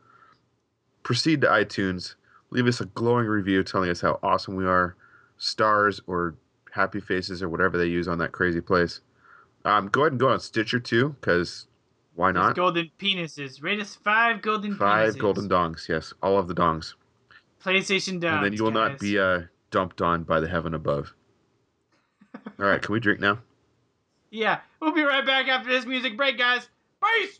[1.04, 2.14] proceed to iTunes,
[2.52, 4.96] leave us a glowing review telling us how awesome we are,
[5.38, 6.34] stars or
[6.70, 9.00] happy faces or whatever they use on that crazy place.
[9.64, 11.66] Um, go ahead and go on Stitcher too, because
[12.14, 12.54] Why not?
[12.56, 13.62] golden penises.
[13.62, 15.18] Rate us five golden Five penises.
[15.18, 15.88] golden dongs.
[15.88, 16.94] Yes, all of the dongs.
[17.64, 18.38] PlayStation down.
[18.38, 21.14] and then you will not be uh, dumped on by the heaven above.
[22.58, 23.38] all right, can we drink now?
[24.30, 26.68] Yeah, we'll be right back after this music break, guys.
[27.20, 27.38] Peace.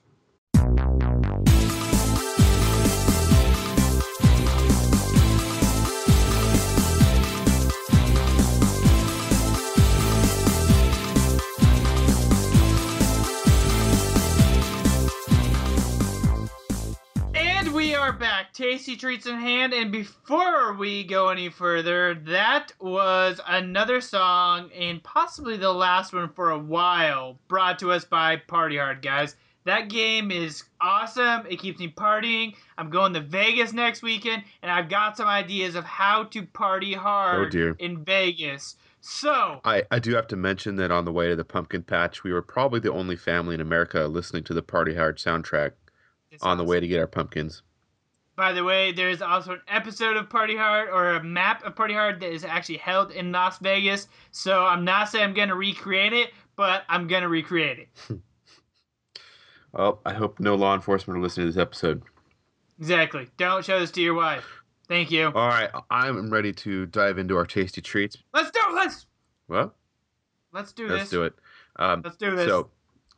[18.82, 19.72] Tasty treats in hand.
[19.72, 26.28] And before we go any further, that was another song and possibly the last one
[26.30, 29.36] for a while, brought to us by Party Hard, guys.
[29.66, 31.46] That game is awesome.
[31.48, 32.56] It keeps me partying.
[32.76, 36.94] I'm going to Vegas next weekend, and I've got some ideas of how to party
[36.94, 37.76] hard Oh, dear.
[37.78, 38.74] in Vegas.
[39.00, 42.24] So, I, I do have to mention that on the way to the pumpkin patch,
[42.24, 45.70] we were probably the only family in America listening to the Party Hard soundtrack
[46.40, 47.62] on the way to get our pumpkins.
[48.34, 51.92] By the way, there's also an episode of Party Hard or a map of Party
[51.94, 54.08] Hard that is actually held in Las Vegas.
[54.30, 57.78] So I'm not saying I'm gonna recreate it, but I'm gonna recreate
[58.08, 58.18] it.
[59.74, 62.02] Oh, I hope no law enforcement are listening to this episode.
[62.78, 63.28] Exactly.
[63.38, 64.44] Don't show this to your wife.
[64.86, 65.28] Thank you.
[65.34, 68.18] All right, I'm ready to dive into our tasty treats.
[68.34, 68.74] Let's do it.
[68.74, 69.06] Let's
[69.48, 69.74] Well,
[70.52, 70.98] let's do this.
[70.98, 71.34] let's do it.
[71.76, 72.48] Um, Let's do this.
[72.48, 72.68] So,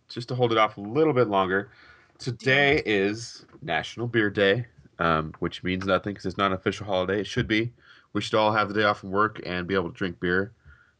[0.09, 1.73] just to hold it off a little bit longer,
[2.19, 4.65] today is National Beer Day,
[4.99, 7.20] um, which means nothing because it's not an official holiday.
[7.20, 7.72] It should be.
[8.12, 10.53] We should all have the day off from work and be able to drink beer.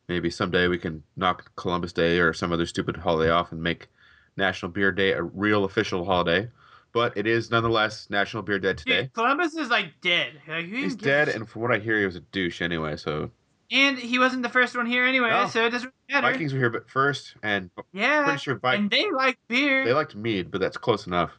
[0.09, 3.89] Maybe someday we can knock Columbus Day or some other stupid holiday off and make
[4.37, 6.49] National Beer Day a real official holiday.
[6.93, 9.03] But it is nonetheless National Beer Day today.
[9.03, 10.41] Dude, Columbus is like dead.
[10.47, 12.97] Like, He's dead, and from what I hear, he was a douche anyway.
[12.97, 13.31] So
[13.71, 15.47] and he wasn't the first one here anyway, No.
[15.49, 16.31] so it doesn't matter.
[16.31, 19.85] Vikings were here but first, and yeah, pretty sure Vi- and they liked beer.
[19.85, 21.33] they liked mead, but that's close enough.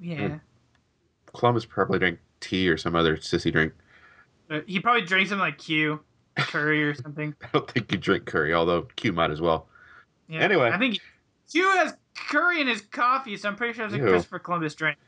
[0.00, 0.38] yeah,
[1.38, 3.72] Columbus probably drank tea or some other sissy drink.
[4.48, 6.00] But he probably drinks some like Q,
[6.36, 7.34] curry or something.
[7.42, 9.68] I don't think you drink curry, although Q might as well.
[10.28, 10.40] Yeah.
[10.40, 10.70] Anyway.
[10.70, 10.98] I think
[11.50, 14.08] Q has curry in his coffee, so I'm pretty sure it's a Ew.
[14.08, 14.98] Christopher Columbus drink.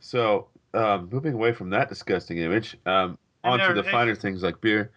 [0.00, 4.90] So, um, moving away from that disgusting image, um, onto the finer things like beer.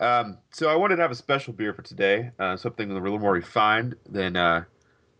[0.00, 3.18] Um, so I wanted to have a special beer for today, uh, something a little
[3.18, 4.64] more refined than uh,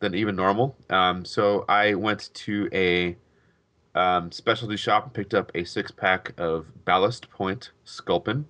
[0.00, 0.76] than even normal.
[0.90, 3.16] Um, so I went to a
[3.94, 8.46] um, specialty shop and picked up a six pack of Ballast Point Sculpin.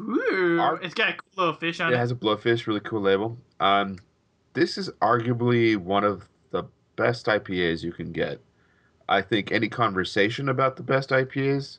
[0.00, 1.98] Ooh, Our- it's got a cool little fish on It it.
[1.98, 3.38] has a blowfish, really cool label.
[3.60, 3.98] Um,
[4.54, 6.64] this is arguably one of the
[6.96, 8.40] best IPAs you can get.
[9.08, 11.78] I think any conversation about the best IPAs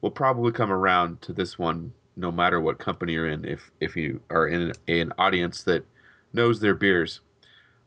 [0.00, 3.44] will probably come around to this one, no matter what company you're in.
[3.44, 5.84] If if you are in an audience that
[6.32, 7.20] knows their beers,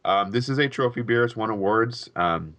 [0.04, 1.24] um, this is a trophy beer.
[1.24, 2.10] It's won awards.
[2.16, 2.56] Um,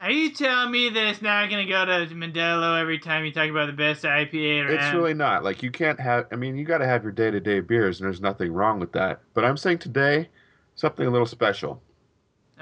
[0.00, 3.48] Are you telling me that it's not gonna go to Modelo every time you talk
[3.48, 4.74] about the best IPA around?
[4.74, 5.44] It's really not.
[5.44, 6.26] Like you can't have.
[6.30, 8.78] I mean, you got to have your day to day beers, and there's nothing wrong
[8.80, 9.20] with that.
[9.32, 10.28] But I'm saying today,
[10.74, 11.82] something a little special.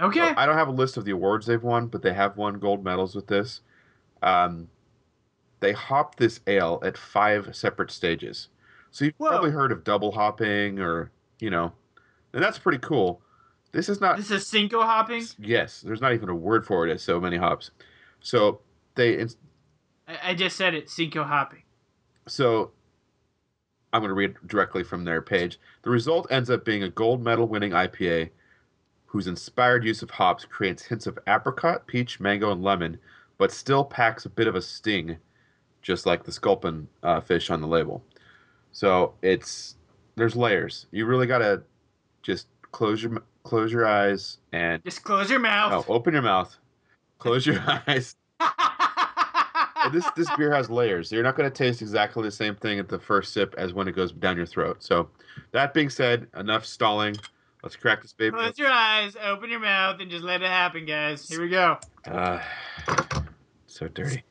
[0.00, 0.20] okay.
[0.20, 2.58] Well, I don't have a list of the awards they've won, but they have won
[2.60, 3.60] gold medals with this.
[4.22, 4.68] Um,
[5.60, 8.48] they hopped this ale at five separate stages.
[8.92, 9.30] So you've Whoa.
[9.30, 11.10] probably heard of double hopping, or
[11.40, 11.72] you know,
[12.32, 13.20] and that's pretty cool.
[13.72, 14.18] This is not.
[14.18, 15.24] This is Cinco hopping.
[15.38, 16.92] Yes, there's not even a word for it.
[16.92, 17.70] It's so many hops.
[18.20, 18.60] So
[18.94, 19.36] they it's,
[20.06, 21.62] I, I just said it, Cinco hopping.
[22.28, 22.70] So
[23.92, 25.58] I'm going to read directly from their page.
[25.82, 28.30] The result ends up being a gold medal winning IPA
[29.06, 32.98] whose inspired use of hops creates hints of apricot, peach, mango, and lemon,
[33.36, 35.18] but still packs a bit of a sting,
[35.82, 38.02] just like the sculpin uh, fish on the label.
[38.70, 39.76] So it's
[40.16, 40.86] there's layers.
[40.92, 41.62] You really got to
[42.22, 45.84] just close your close your eyes and Just close your mouth.
[45.88, 46.56] oh, open your mouth,
[47.18, 48.16] close your eyes.
[49.92, 51.10] This this beer has layers.
[51.10, 53.88] You're not going to taste exactly the same thing at the first sip as when
[53.88, 54.80] it goes down your throat.
[54.80, 55.08] So,
[55.50, 57.16] that being said, enough stalling.
[57.64, 58.36] Let's crack this baby.
[58.36, 61.28] Close your eyes, open your mouth, and just let it happen, guys.
[61.28, 61.78] Here we go.
[62.06, 62.40] Uh,
[63.66, 64.22] so dirty.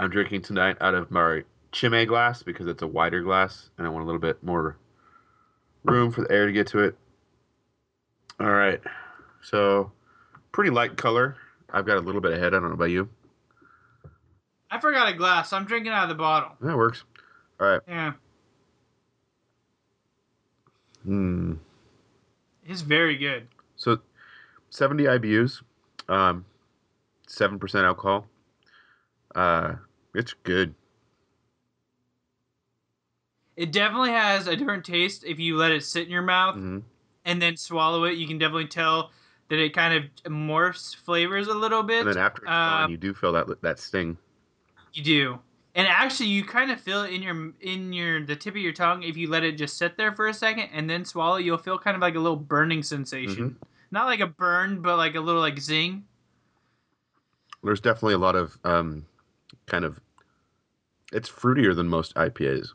[0.00, 1.42] I'm drinking tonight out of my
[1.72, 4.76] Chimay glass because it's a wider glass and I want a little bit more
[5.84, 6.96] room for the air to get to it.
[8.40, 8.80] All right.
[9.42, 9.90] So,
[10.52, 11.36] pretty light color.
[11.72, 12.54] I've got a little bit ahead.
[12.54, 13.08] I don't know about you.
[14.70, 16.50] I forgot a glass, I'm drinking out of the bottle.
[16.60, 17.02] That works.
[17.60, 17.80] All right.
[17.88, 18.12] Yeah,
[21.04, 21.54] Hmm.
[22.66, 23.48] it's very good.
[23.76, 23.98] So,
[24.70, 25.62] 70 IBUs,
[26.08, 26.44] um,
[27.26, 28.26] 7% alcohol.
[29.34, 29.76] Uh,
[30.14, 30.74] it's good.
[33.56, 36.78] It definitely has a different taste if you let it sit in your mouth hmm
[37.24, 38.16] and then swallow it.
[38.16, 39.10] You can definitely tell
[39.50, 42.06] that it kind of morphs flavors a little bit.
[42.06, 44.16] And then after it's gone, you do feel that that sting.
[44.94, 45.38] You do.
[45.74, 48.72] And actually, you kind of feel it in your in your the tip of your
[48.72, 51.36] tongue if you let it just sit there for a second and then swallow.
[51.36, 53.64] You'll feel kind of like a little burning sensation, Mm-hmm.
[53.90, 56.04] not like a burn, but like a little like zing.
[57.62, 59.04] There's definitely a lot of um,
[59.68, 60.00] kind of.
[61.12, 62.68] It's fruitier than most IPAs.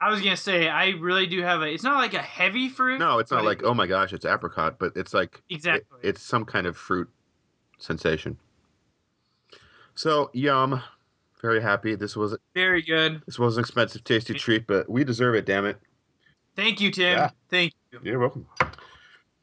[0.00, 1.66] I was gonna say I really do have a.
[1.72, 2.98] It's not like a heavy fruit.
[2.98, 5.98] No, it's not like oh my gosh, it's apricot, but it's like it- Exactly.
[6.02, 7.08] it's some kind of fruit
[7.78, 8.36] sensation.
[9.94, 10.82] So yum,
[11.40, 11.94] very happy.
[11.94, 13.22] This was very good.
[13.26, 15.46] this was an expensive, tasty treat, but we deserve it.
[15.46, 15.78] Damn it!
[16.56, 17.16] Thank you, Tim.
[17.18, 17.30] Yeah.
[17.48, 18.00] Thank you.
[18.02, 18.46] You're welcome.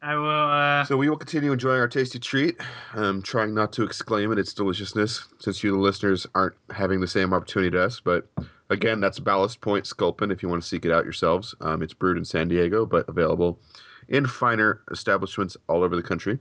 [0.01, 0.29] I will.
[0.29, 2.59] uh So we will continue enjoying our tasty treat.
[2.93, 7.07] Um, trying not to exclaim at its deliciousness, since you, the listeners, aren't having the
[7.07, 7.99] same opportunity to us.
[7.99, 8.27] But
[8.69, 10.31] again, that's Ballast Point Sculpin.
[10.31, 13.07] If you want to seek it out yourselves, um, it's brewed in San Diego, but
[13.09, 13.59] available
[14.07, 16.39] in finer establishments all over the country.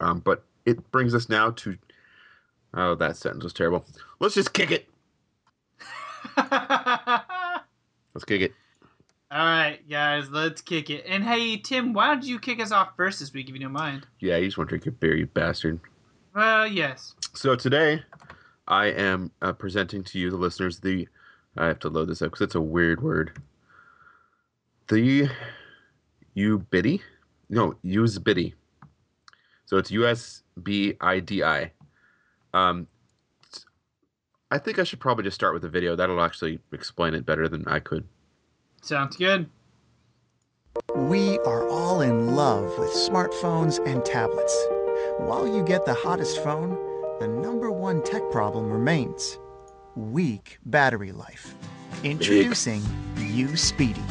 [0.00, 1.76] Um, but it brings us now to.
[2.74, 3.84] Oh, that sentence was terrible.
[4.18, 4.88] Let's just kick it.
[8.14, 8.52] Let's kick it.
[9.34, 11.06] All right, guys, let's kick it.
[11.08, 13.72] And hey, Tim, why don't you kick us off first this week if you don't
[13.72, 14.06] mind?
[14.20, 15.80] Yeah, you just want to drink your beer, you bastard.
[16.34, 17.14] Well, yes.
[17.32, 18.02] So today,
[18.68, 21.08] I am uh, presenting to you, the listeners, the.
[21.56, 23.40] I have to load this up because it's a weird word.
[24.88, 25.30] The
[26.36, 27.00] Ubidi?
[27.48, 28.52] No, Usbidi.
[29.64, 31.72] So it's U S B I D I.
[32.52, 32.86] Um,
[34.50, 35.96] I think I should probably just start with the video.
[35.96, 38.06] That'll actually explain it better than I could.
[38.82, 39.48] Sounds good.
[40.96, 44.66] We are all in love with smartphones and tablets.
[45.18, 46.76] While you get the hottest phone,
[47.20, 49.38] the number one tech problem remains
[49.94, 51.54] weak battery life.
[52.02, 52.82] Introducing
[53.18, 54.02] U-Speedy,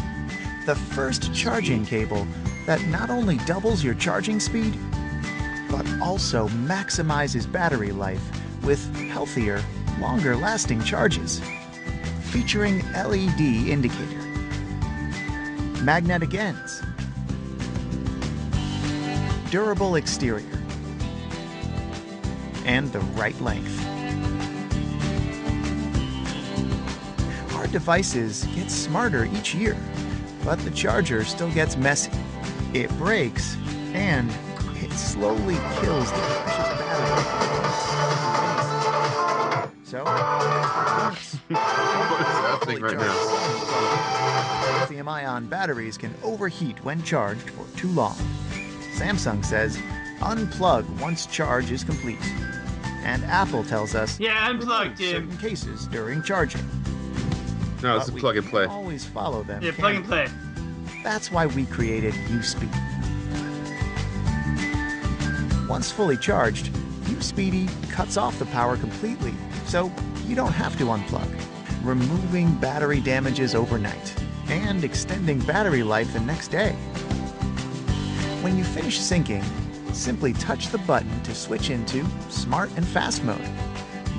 [0.65, 2.25] the first charging cable
[2.65, 4.77] that not only doubles your charging speed,
[5.69, 8.23] but also maximizes battery life
[8.63, 9.61] with healthier,
[9.99, 11.41] longer lasting charges.
[12.29, 14.20] Featuring LED indicator,
[15.81, 16.81] magnetic ends,
[19.49, 20.45] durable exterior,
[22.65, 23.83] and the right length.
[27.55, 29.75] Our devices get smarter each year,
[30.45, 32.11] but the charger still gets messy.
[32.73, 33.57] It breaks,
[33.93, 34.29] and
[34.75, 37.31] it slowly kills the precious battery.
[39.83, 40.05] So,
[42.79, 44.79] what's right now?
[44.81, 48.15] Lithium-ion batteries can overheat when charged for too long.
[48.95, 49.77] Samsung says,
[50.19, 52.19] unplug once charge is complete.
[53.03, 55.11] And Apple tells us, Yeah, unplug, Tim.
[55.29, 56.61] certain cases during charging.
[57.81, 58.65] No, it's But a plug and play.
[58.65, 59.63] Always follow them.
[59.63, 60.27] Yeah, plug and play.
[61.03, 62.69] That's why we created USpeed.
[65.67, 66.67] Once fully charged,
[67.05, 69.33] USpeedy cuts off the power completely,
[69.65, 69.91] so
[70.27, 71.27] you don't have to unplug,
[71.83, 74.15] removing battery damages overnight
[74.49, 76.73] and extending battery life the next day.
[78.41, 79.43] When you finish syncing,
[79.93, 83.47] simply touch the button to switch into Smart and Fast mode.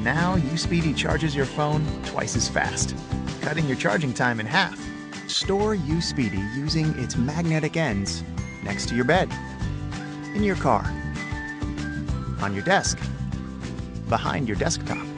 [0.02, 2.96] Now USpeedy charges your phone twice as fast,
[3.40, 4.78] cutting your charging time in half.
[5.28, 8.24] Store USpeedy using its magnetic ends
[8.64, 9.30] next to your bed,
[10.34, 10.84] in your car,
[12.40, 12.98] on your desk,
[14.08, 15.11] behind your desktop.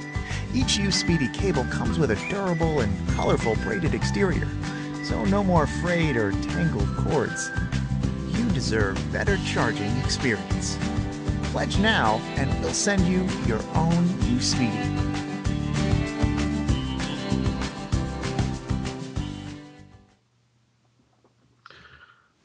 [0.55, 4.47] Each USpeedy cable comes with a durable and colorful braided exterior,
[5.03, 7.51] so no more frayed or tangled cords.
[8.29, 10.79] You deserve better charging experience.
[11.51, 15.15] Pledge now and we'll send you your own USpeedy.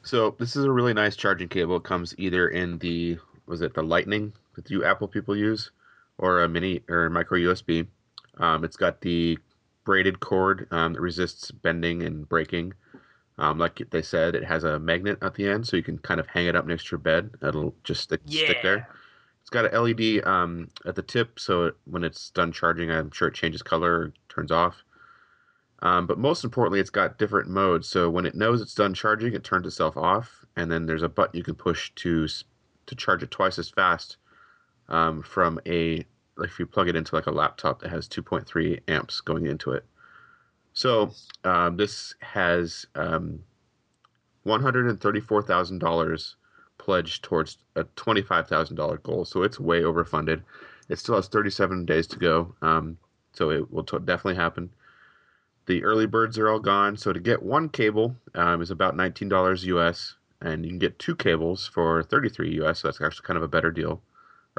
[0.01, 1.75] So this is a really nice charging cable.
[1.75, 5.69] It comes either in the was it the Lightning that you Apple people use,
[6.17, 7.87] or a mini or micro USB.
[8.39, 9.37] Um, it's got the
[9.83, 12.73] braided cord um, that resists bending and breaking.
[13.37, 16.19] Um, like they said, it has a magnet at the end, so you can kind
[16.19, 17.31] of hang it up next to your bed.
[17.41, 18.87] It'll just stick, stick there.
[19.41, 23.11] It's got an LED um, at the tip, so it, when it's done charging, I'm
[23.11, 24.83] sure it changes color, or turns off.
[25.81, 27.87] Um, but most importantly, it's got different modes.
[27.87, 31.09] So when it knows it's done charging, it turns itself off, and then there's a
[31.09, 32.27] button you can push to
[32.85, 34.17] to charge it twice as fast
[34.89, 36.05] um, from a
[36.43, 39.85] if you plug it into like a laptop that has 2.3 amps going into it.
[40.73, 41.11] So
[41.43, 43.41] um, this has um,
[44.45, 46.35] $134,000
[46.77, 49.25] pledged towards a $25,000 goal.
[49.25, 50.43] So it's way overfunded.
[50.89, 52.55] It still has 37 days to go.
[52.61, 52.97] Um,
[53.33, 54.71] so it will t- definitely happen.
[55.67, 56.97] the early birds are all gone.
[56.97, 60.99] So to get one cable um, is about nineteen dollars US, and you can get
[60.99, 62.81] two cables for thirty three US.
[62.81, 64.01] So that's actually kind of a better deal.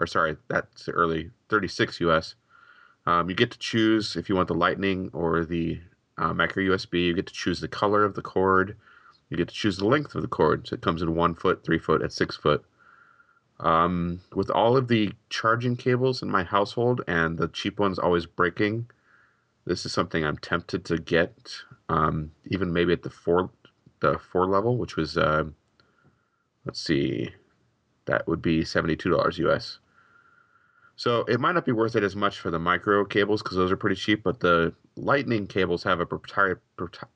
[0.00, 2.34] Or sorry, that's early thirty six US.
[3.06, 5.80] Um, you get to choose if you want the Lightning or the
[6.18, 7.06] uh, micro USB.
[7.06, 8.76] You get to choose the color of the cord.
[9.28, 10.66] You get to choose the length of the cord.
[10.66, 12.64] So it comes in one foot, three foot, and six foot.
[13.60, 18.24] Um, with all of the charging cables in my household and the cheap ones always
[18.24, 18.88] breaking,
[19.66, 21.34] this is something I'm tempted to get.
[21.88, 23.50] Um, even maybe at the four,
[24.00, 25.44] the four level, which was, uh,
[26.64, 27.30] let's see,
[28.06, 29.78] that would be seventy-two dollars US.
[31.00, 33.72] So it might not be worth it as much for the micro cables because those
[33.72, 36.60] are pretty cheap, but the lightning cables have a proprietary,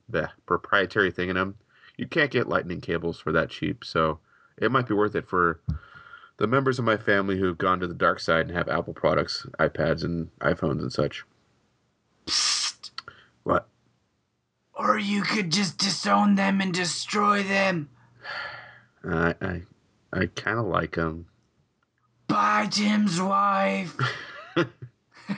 [0.09, 1.57] the proprietary thing in them.
[1.99, 4.20] You can't get lightning cables for that cheap, so
[4.57, 5.61] it might be worth it for
[6.39, 9.45] the members of my family who've gone to the dark side and have Apple products,
[9.59, 11.22] iPads and iPhones and such.
[13.43, 13.68] What?
[14.72, 17.91] Or you could just disown them and destroy them.
[19.05, 19.62] I I,
[20.11, 21.26] I kind of like them.
[22.29, 23.97] Bye, Tim's wife.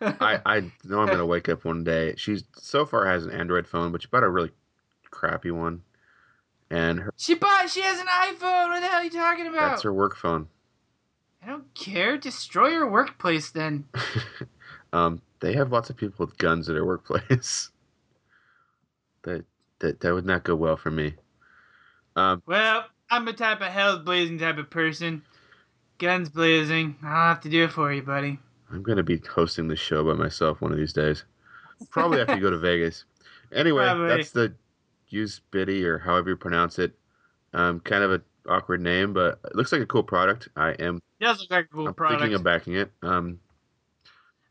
[0.00, 2.14] I I know I'm gonna wake up one day.
[2.16, 4.50] She's so far has an Android phone, but she bought a really
[5.10, 5.82] crappy one,
[6.70, 7.70] and her, she bought.
[7.70, 8.68] She has an iPhone.
[8.68, 9.70] What the hell are you talking about?
[9.70, 10.48] that's her work phone.
[11.42, 12.18] I don't care.
[12.18, 13.86] Destroy your workplace then.
[14.92, 17.70] Um, they have lots of people with guns at her workplace.
[19.24, 19.44] that
[19.80, 21.14] that that would not go well for me.
[22.14, 25.22] Um, Well, I'm a type of hell's blazing type of person.
[25.98, 26.96] Guns blazing.
[27.02, 28.38] I'll have to do it for you, buddy.
[28.70, 31.24] I'm gonna be hosting the show by myself one of these days.
[31.90, 33.04] Probably after you go to Vegas.
[33.52, 34.08] Anyway, Probably.
[34.08, 34.54] that's the
[35.08, 36.92] use Biddy or however you pronounce it.
[37.54, 40.48] Um, kind of an awkward name, but it looks like a cool product.
[40.56, 42.20] I am does look like a cool I'm product.
[42.22, 42.90] thinking of backing it.
[43.02, 43.38] Um,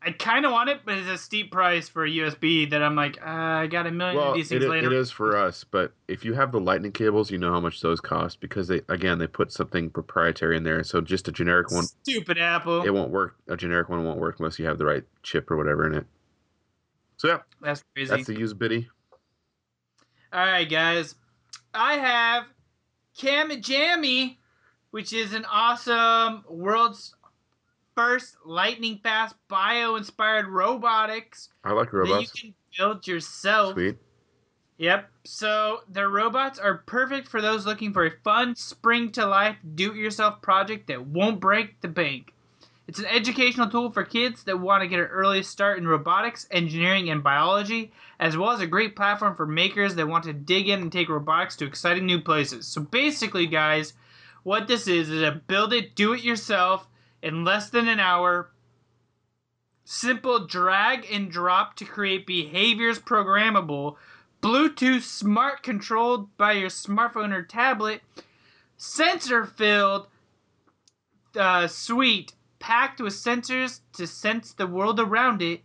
[0.02, 2.94] I kind of want it, but it's a steep price for a USB that I'm
[2.94, 4.86] like, uh, I got a million well, of these things i- later.
[4.86, 7.80] it is for us, but if you have the lightning cables, you know how much
[7.80, 10.84] those cost because they again they put something proprietary in there.
[10.84, 12.82] So just a generic one, Stupid Apple.
[12.84, 13.34] it won't work.
[13.48, 16.06] A generic one won't work unless you have the right chip or whatever in it.
[17.16, 18.10] So yeah, That's crazy.
[18.10, 18.86] that's the USBidi.
[20.32, 21.14] All right, guys.
[21.74, 22.44] I have
[23.18, 24.36] Kamigami,
[24.92, 27.15] which is an awesome world's
[27.96, 32.32] first lightning fast bio inspired robotics I like that robots.
[32.34, 33.72] you can build yourself.
[33.72, 33.96] Sweet.
[34.78, 35.10] Yep.
[35.24, 39.92] So their robots are perfect for those looking for a fun, spring to life, do
[39.92, 42.32] it yourself project that won't break the bank.
[42.86, 46.46] It's an educational tool for kids that want to get an early start in robotics,
[46.52, 47.90] engineering, and biology,
[48.20, 51.08] as well as a great platform for makers that want to dig in and take
[51.08, 52.68] robotics to exciting new places.
[52.68, 53.94] So basically, guys,
[54.44, 56.86] what this is is a build it, do it yourself
[57.26, 58.52] in less than an hour.
[59.84, 63.96] Simple drag and drop to create behaviors programmable,
[64.40, 68.00] Bluetooth smart controlled by your smartphone or tablet,
[68.76, 70.06] sensor filled
[71.36, 75.62] uh, suite packed with sensors to sense the world around it,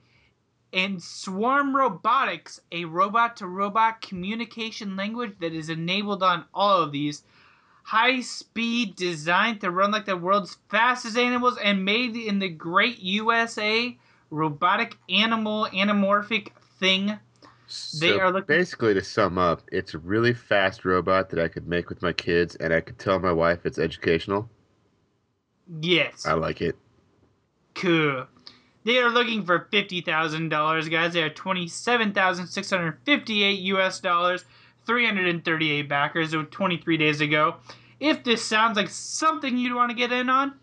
[0.73, 6.91] and Swarm Robotics, a robot to robot communication language that is enabled on all of
[6.91, 7.23] these.
[7.91, 12.99] High speed, designed to run like the world's fastest animals, and made in the great
[12.99, 13.97] USA
[14.29, 17.19] robotic animal anamorphic thing.
[17.99, 18.47] They are looking.
[18.47, 22.13] basically to sum up, it's a really fast robot that I could make with my
[22.13, 24.49] kids, and I could tell my wife it's educational.
[25.81, 26.25] Yes.
[26.25, 26.77] I like it.
[27.75, 28.25] Cool.
[28.85, 31.11] They are looking for fifty thousand dollars, guys.
[31.11, 33.99] They are twenty-seven thousand six hundred fifty-eight U.S.
[33.99, 34.45] dollars,
[34.85, 36.33] three hundred and thirty-eight backers.
[36.33, 37.57] uh, Twenty-three days ago.
[38.01, 40.55] If this sounds like something you'd want to get in on,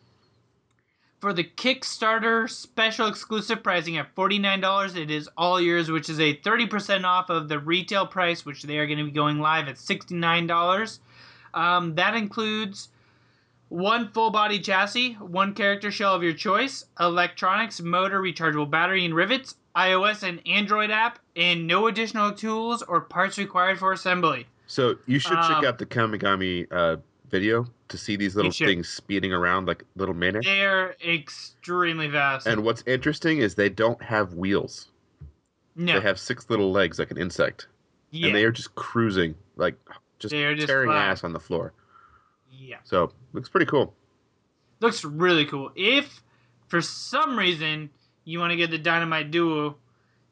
[1.20, 6.18] for the Kickstarter special exclusive pricing at forty-nine dollars, it is all yours, which is
[6.18, 9.38] a thirty percent off of the retail price, which they are going to be going
[9.38, 10.98] live at sixty-nine dollars.
[11.54, 12.88] Um, that includes
[13.68, 19.14] one full body chassis, one character shell of your choice, electronics, motor, rechargeable battery, and
[19.14, 24.46] rivets, iOS and Android app, and no additional tools or parts required for assembly.
[24.66, 26.96] So you should Um, check out the Kamigami uh,
[27.30, 30.46] video to see these little things speeding around like little maniacs.
[30.46, 32.46] They're extremely fast.
[32.46, 34.88] And what's interesting is they don't have wheels.
[35.76, 37.66] no, They have six little legs like an insect,
[38.10, 39.76] yeah, and they are just cruising, like
[40.18, 41.72] just, They are just tearing ass on the floor.
[42.50, 42.76] yeah.
[42.84, 43.94] So looks pretty cool.
[44.80, 45.70] Looks really cool.
[45.76, 46.22] If
[46.68, 47.90] for some reason
[48.24, 49.76] you want to get the Dynamite Duo,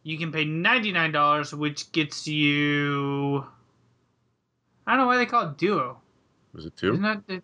[0.02, 3.44] you can pay ninety nine dollars, which gets you.
[4.86, 6.00] I don't know why they call it Duo.
[6.56, 6.92] Was it two?
[6.92, 7.42] Isn't that the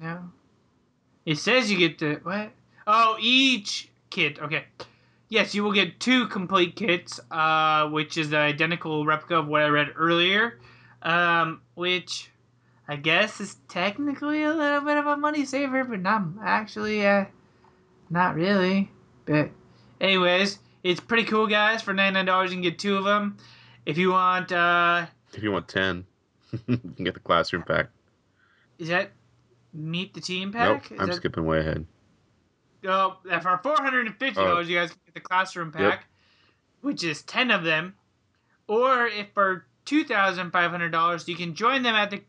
[0.00, 0.30] no?
[1.24, 2.50] It says you get the what?
[2.86, 4.38] Oh, each kit.
[4.38, 4.64] Okay,
[5.30, 9.62] yes, you will get two complete kits, uh, which is the identical replica of what
[9.62, 10.58] I read earlier,
[11.02, 12.30] um, which
[12.86, 17.24] I guess is technically a little bit of a money saver, but not actually, uh,
[18.10, 18.90] not really.
[19.24, 19.50] But,
[20.00, 21.80] anyways, it's pretty cool, guys.
[21.80, 23.38] For ninety nine dollars, you can get two of them.
[23.86, 26.04] If you want, uh, If you want 10,
[26.66, 27.88] you can get the classroom pack.
[28.80, 29.12] Is that
[29.72, 30.90] meet the team pack?
[30.90, 31.86] Nope, Is I'm that- skipping way ahead.
[32.88, 35.82] Oh, for four hundred and fifty uh, dollars, you guys can get the classroom pack,
[35.82, 36.04] Yep.
[36.80, 37.94] which is ten of them.
[38.66, 42.22] Or if for two thousand five hundred dollars, you can join them at the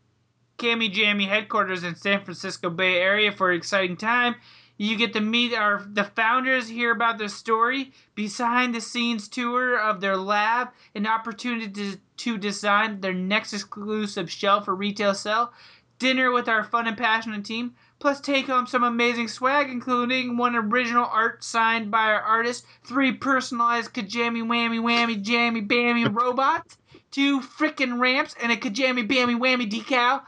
[0.57, 4.35] Kamigami headquarters in San Francisco Bay Area for an exciting time.
[4.77, 9.79] You get to meet our the founders, hear about their story, behind the scenes tour
[9.79, 15.53] of their lab, an opportunity to, to design their next exclusive shelf or retail sell,
[16.01, 20.55] dinner with our fun and passionate team, plus take home some amazing swag, including one
[20.55, 26.79] original art signed by our artist, three personalized Kajami Whammy Whammy Jammy Bammy robots,
[27.11, 30.23] two frickin' ramps, and a Kajami Bammy Whammy decal.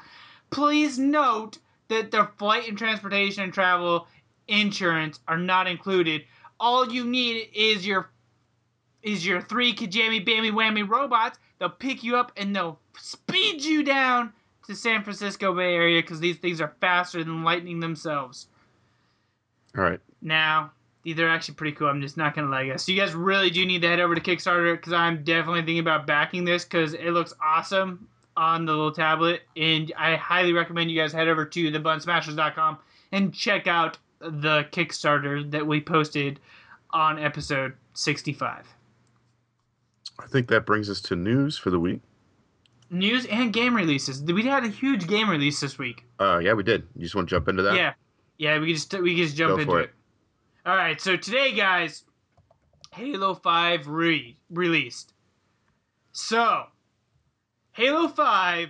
[0.51, 1.57] Please note
[1.88, 4.07] that the flight and transportation and travel
[4.47, 6.21] insurance are not included.
[6.59, 8.11] All you need is your
[9.01, 11.39] is your three Kajami Bammy Whammy robots.
[11.57, 14.34] They'll pick you up and they'll speed you down
[14.68, 18.47] to San Francisco Bay Area because these things are faster than lightning themselves.
[19.78, 19.99] All right.
[20.22, 20.72] Now,
[21.03, 21.88] these are actually pretty cool.
[21.88, 22.84] I'm just not gonna lie, guys.
[22.84, 25.80] So you guys really do need to head over to Kickstarter because I'm definitely thinking
[25.80, 30.89] about backing this because it looks awesome on the little tablet, and I highly recommend
[30.89, 32.78] you guys head over to thebunsmashers.com
[33.11, 36.39] and check out the Kickstarter that we posted
[36.91, 38.66] on episode 65.
[40.20, 42.01] I think that brings us to news for the week.
[42.93, 44.21] News and game releases.
[44.21, 46.05] We had a huge game release this week.
[46.19, 46.83] Uh, yeah, we did.
[46.95, 47.75] You just want to jump into that?
[47.75, 47.93] Yeah,
[48.37, 48.59] yeah.
[48.59, 49.83] We can just we just jump Go into for it.
[49.85, 49.89] it.
[50.69, 51.01] All right.
[51.01, 52.03] So today, guys,
[52.93, 55.11] Halo Five re- released.
[56.11, 56.65] So,
[57.71, 58.69] Halo Five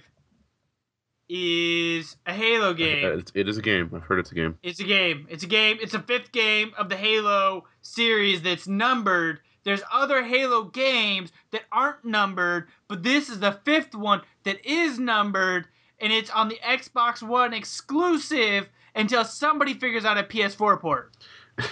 [1.27, 3.23] is a Halo game.
[3.35, 3.91] It is a game.
[3.93, 4.57] I've heard it's a game.
[4.63, 5.27] It's a game.
[5.29, 5.79] It's a game.
[5.81, 9.41] It's a fifth game of the Halo series that's numbered.
[9.63, 14.99] There's other Halo games that aren't numbered, but this is the fifth one that is
[14.99, 15.67] numbered,
[15.99, 21.13] and it's on the Xbox One exclusive until somebody figures out a PS4 port.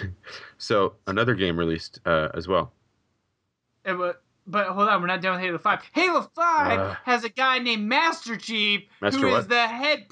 [0.58, 2.72] So another game released uh, as well.
[3.84, 5.80] But, but hold on, we're not done with Halo 5.
[5.94, 6.96] Halo 5 Uh.
[7.04, 10.06] has a guy named Master Chief, Master who is the head,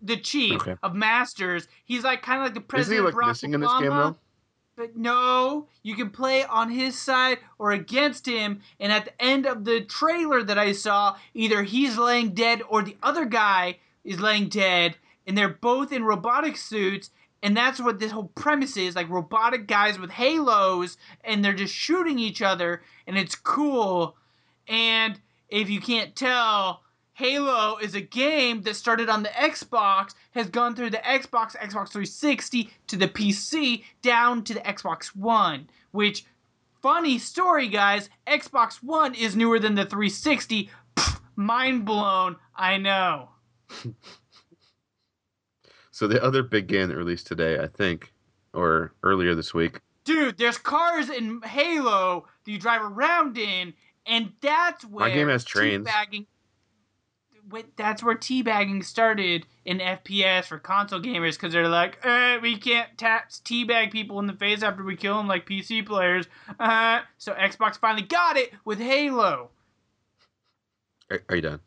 [0.00, 0.76] the chief Okay.
[0.84, 1.66] of Masters.
[1.84, 2.68] He's like kind of like the president.
[2.70, 3.00] President.
[3.00, 4.16] he like of Barack missing in this game though?
[4.78, 8.60] But no, you can play on his side or against him.
[8.78, 12.82] And at the end of the trailer that I saw, either he's laying dead or
[12.82, 14.94] the other guy is laying dead.
[15.26, 17.10] And they're both in robotic suits.
[17.42, 20.96] And that's what this whole premise is like robotic guys with halos.
[21.24, 22.82] And they're just shooting each other.
[23.08, 24.16] And it's cool.
[24.68, 25.18] And
[25.48, 26.82] if you can't tell,
[27.18, 31.88] Halo is a game that started on the Xbox, has gone through the Xbox, Xbox
[31.90, 35.68] 360 to the PC, down to the Xbox One.
[35.90, 36.24] Which,
[36.80, 40.70] funny story, guys, Xbox One is newer than the 360.
[40.94, 43.30] Pfft, mind blown, I know.
[45.90, 48.12] So the other big game that released today, I think,
[48.54, 49.80] or earlier this week.
[50.04, 53.74] Dude, there's cars in Halo that you drive around in,
[54.06, 55.88] and that's where My game has trains.
[55.88, 56.26] teabagging.
[57.76, 62.96] That's where teabagging started in FPS for console gamers because they're like, uh, we can't
[62.98, 66.26] tap teabag people in the face after we kill them like PC players.
[66.58, 69.50] Uh, so Xbox finally got it with Halo.
[71.10, 71.60] Are, are you done?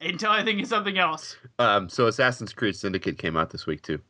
[0.00, 1.36] Until I think of something else.
[1.58, 4.00] Um, so Assassin's Creed Syndicate came out this week too.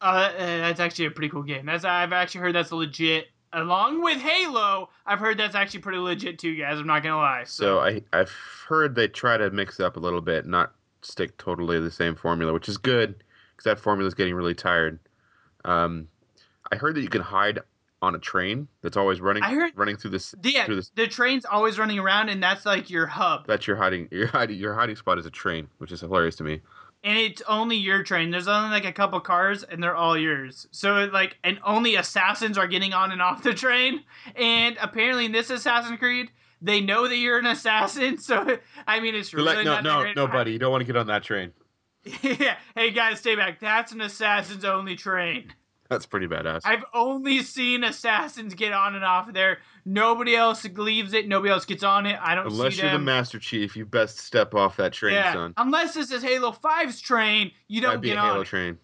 [0.00, 1.66] Uh, uh, that's actually a pretty cool game.
[1.66, 3.26] That's I've actually heard that's a legit.
[3.54, 6.78] Along with Halo, I've heard that's actually pretty legit too, guys.
[6.78, 7.44] I'm not gonna lie.
[7.44, 8.30] So I I've
[8.66, 10.72] heard they try to mix it up a little bit, not
[11.02, 13.22] stick totally the same formula, which is good
[13.52, 14.98] because that formula is getting really tired.
[15.64, 16.08] Um,
[16.72, 17.58] I heard that you can hide
[18.00, 20.90] on a train that's always running I heard- running through this Yeah, through this.
[20.96, 23.46] the train's always running around, and that's like your hub.
[23.46, 26.44] That's your hiding your hiding your hiding spot is a train, which is hilarious to
[26.44, 26.62] me.
[27.04, 28.30] And it's only your train.
[28.30, 30.66] There's only like a couple cars, and they're all yours.
[30.70, 34.04] So like, and only assassins are getting on and off the train.
[34.36, 36.30] And apparently, in this Assassin's Creed,
[36.60, 38.18] they know that you're an assassin.
[38.22, 40.86] So I mean, it's really like, no, not no, no, buddy, you don't want to
[40.86, 41.52] get on that train.
[42.22, 42.56] yeah.
[42.74, 43.60] Hey guys, stay back.
[43.60, 45.52] That's an assassin's only train.
[45.92, 46.62] That's pretty badass.
[46.64, 49.58] I've only seen assassins get on and off there.
[49.84, 51.28] Nobody else leaves it.
[51.28, 52.18] Nobody else gets on it.
[52.22, 52.98] I don't Unless you're the.
[52.98, 55.34] Master Chief, you best step off that train, yeah.
[55.34, 55.52] son.
[55.58, 58.46] Unless this is Halo 5's train, you don't That'd be get a Halo it.
[58.46, 58.78] train.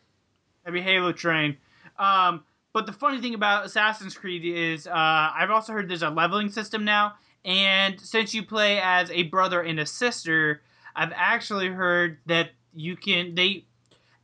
[0.64, 1.56] That'd be Halo Train.
[1.98, 2.44] Um,
[2.74, 6.50] but the funny thing about Assassin's Creed is uh, I've also heard there's a leveling
[6.50, 10.60] system now, and since you play as a brother and a sister,
[10.94, 13.64] I've actually heard that you can they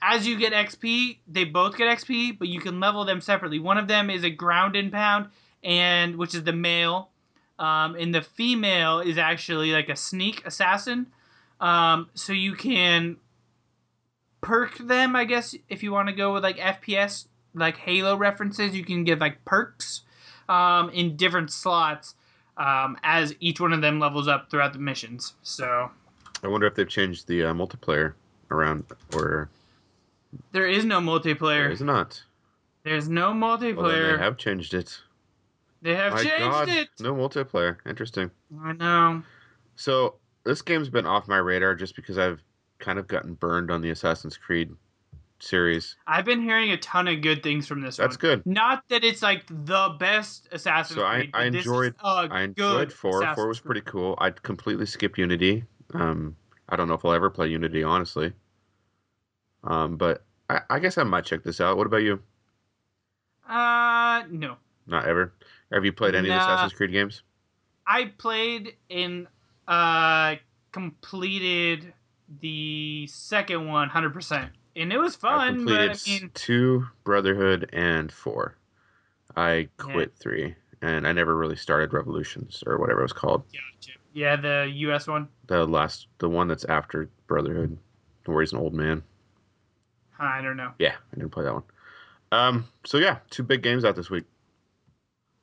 [0.06, 3.58] as you get XP, they both get XP, but you can level them separately.
[3.58, 5.28] One of them is a ground and pound,
[5.62, 7.08] and which is the male,
[7.58, 11.06] um, and the female is actually like a sneak assassin.
[11.58, 13.16] Um, so you can
[14.42, 18.74] perk them, I guess, if you want to go with like FPS, like Halo references,
[18.74, 20.02] you can give like perks
[20.50, 22.14] um, in different slots
[22.58, 25.32] um, as each one of them levels up throughout the missions.
[25.42, 25.90] So
[26.42, 28.12] I wonder if they've changed the uh, multiplayer
[28.50, 28.84] around,
[29.14, 29.48] or
[30.52, 31.64] there is no multiplayer.
[31.64, 32.22] there is not.
[32.84, 34.16] There's no Well, multiplayer.
[34.18, 35.00] they have changed it.
[35.82, 36.88] They have My changed God, it.
[37.00, 37.76] No multiplayer.
[37.86, 38.30] Interesting.
[38.62, 39.22] I know.
[39.76, 42.42] So this game's been off my radar just because I've
[42.78, 44.70] kind of gotten burned on the Assassin's Creed
[45.40, 45.96] series.
[46.06, 48.20] I've been hearing a ton of good things from this That's one.
[48.20, 48.46] good.
[48.46, 51.30] Not that it's like the best Assassin's Creed.
[51.32, 51.44] So I.
[51.44, 53.20] I but this is enjoyed I enjoyed four.
[53.22, 54.14] Assassin's Four was pretty cool.
[54.18, 55.64] I completely skipped Unity.
[55.92, 56.36] Um,
[56.68, 58.32] I don't know if I'll ever play Unity, honestly.
[59.64, 61.76] Um, but I, I guess I might check this out.
[61.76, 62.20] What about you?
[63.48, 64.56] Uh, no.
[64.86, 65.32] Not ever.
[65.72, 67.22] Have you played any of the Assassin's Creed games?
[67.86, 69.26] I played and
[69.66, 70.36] uh
[70.72, 71.92] completed
[72.40, 74.50] the second one 100%.
[74.76, 78.56] And it was I fun, but I completed mean two, Brotherhood, and four.
[79.36, 83.44] I quit three, and I never really started Revolutions or whatever it was called.
[84.12, 85.28] yeah, the US one.
[85.46, 87.78] The last, the one that's after Brotherhood,
[88.26, 89.02] where he's an old man.
[90.18, 90.72] I don't know.
[90.78, 91.62] Yeah, I didn't play that one.
[92.32, 94.24] Um, so yeah, two big games out this week.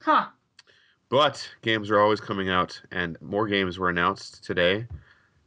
[0.02, 0.28] Huh.
[1.10, 4.88] But games are always coming out, and more games were announced today.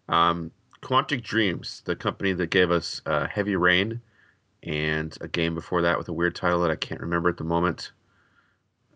[0.09, 0.51] Um,
[0.83, 4.01] Quantic Dreams, the company that gave us uh, Heavy Rain,
[4.63, 7.45] and a game before that with a weird title that I can't remember at the
[7.45, 7.93] moment.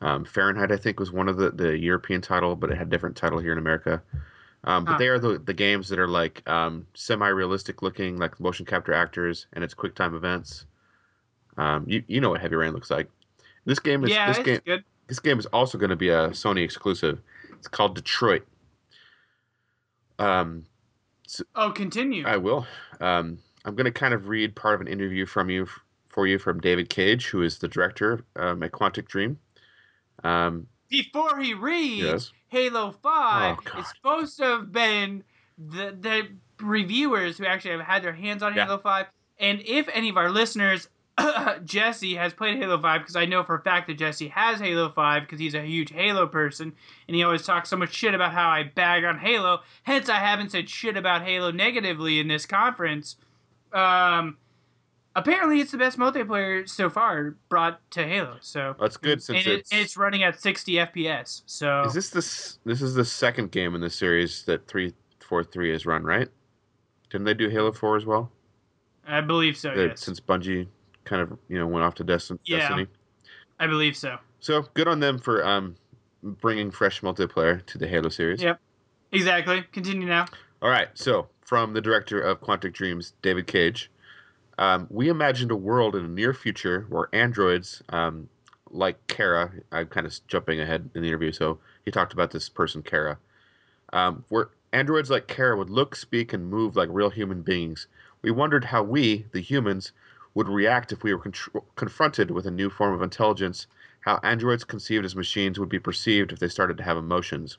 [0.00, 2.90] Um, Fahrenheit, I think, was one of the, the European title, but it had a
[2.90, 4.02] different title here in America.
[4.64, 8.66] Um, but they are the, the games that are like um, semi-realistic looking, like motion
[8.66, 10.66] capture actors, and it's quick time events.
[11.56, 13.08] Um, you you know what Heavy Rain looks like.
[13.64, 14.84] This game is Yeah, this game good.
[15.06, 17.20] this game is also going to be a Sony exclusive.
[17.52, 18.46] It's called Detroit.
[20.18, 20.64] Um,
[21.54, 22.26] Oh, continue.
[22.26, 22.66] I will.
[23.00, 25.66] Um, I'm going to kind of read part of an interview from you
[26.08, 29.38] for you from David Cage, who is the director of my Quantic Dream.
[30.24, 32.32] Um, Before he reads, Yes.
[32.48, 35.22] Halo 5 it's supposed to have been
[35.58, 36.28] the the
[36.64, 38.64] reviewers who actually have had their hands on Yeah.
[38.64, 39.06] Halo 5.
[39.38, 40.88] And if any of our listeners,
[41.64, 44.88] Jesse has played Halo 5, because I know for a fact that Jesse has Halo
[44.90, 46.72] 5 because he's a huge Halo person,
[47.06, 49.60] and he always talks so much shit about how I bag on Halo.
[49.82, 53.16] Hence, I haven't said shit about Halo negatively in this conference.
[53.72, 54.36] Um,
[55.18, 58.36] apparently, it's the best multiplayer so far brought to Halo.
[58.40, 61.42] So That's good since it's- it's running at 60 FPS.
[61.46, 65.44] So is this this this is the second game in the series that three four
[65.44, 66.28] three has run, right?
[67.10, 68.30] Didn't they do Halo Four as well?
[69.06, 69.72] I believe so.
[69.72, 70.66] Yes, Since Bungie
[71.04, 72.58] kind of you know went off to Desti- Yeah.
[72.58, 72.86] Destiny.
[73.58, 74.18] I believe so.
[74.40, 75.76] So good on them for um
[76.22, 78.42] bringing fresh multiplayer to the Halo series.
[78.42, 78.60] Yep,
[79.12, 79.62] exactly.
[79.72, 80.26] Continue now.
[80.60, 83.90] All right, so from the director of Quantic Dreams, David Cage,
[84.58, 88.28] um, we imagined a world in the near future where androids, um,
[88.70, 92.48] like Kara, I'm kind of jumping ahead in the interview, so he talked about this
[92.48, 93.18] person, Kara,
[93.92, 97.86] um, where androids like Kara would look, speak, and move like real human beings.
[98.20, 99.92] We wondered how we, the humans,
[100.34, 103.68] would react if we were contr confronted with a new form of intelligence,
[104.00, 107.58] how androids conceived as machines would be perceived if they started to have emotions.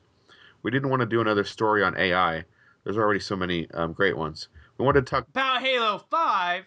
[0.62, 2.44] We didn't want to do another story on AI.
[2.84, 4.48] There's already so many um, great ones.
[4.76, 5.28] We wanted to talk.
[5.28, 6.64] About Halo 5.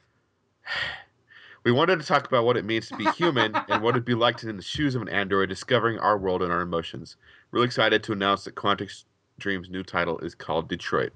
[1.64, 4.16] We wanted to talk about what it means to be human and what it'd be
[4.16, 7.16] like to be in the shoes of an android, discovering our world and our emotions.
[7.52, 9.04] Really excited to announce that Quantic
[9.40, 11.14] Dream's new title is called Detroit.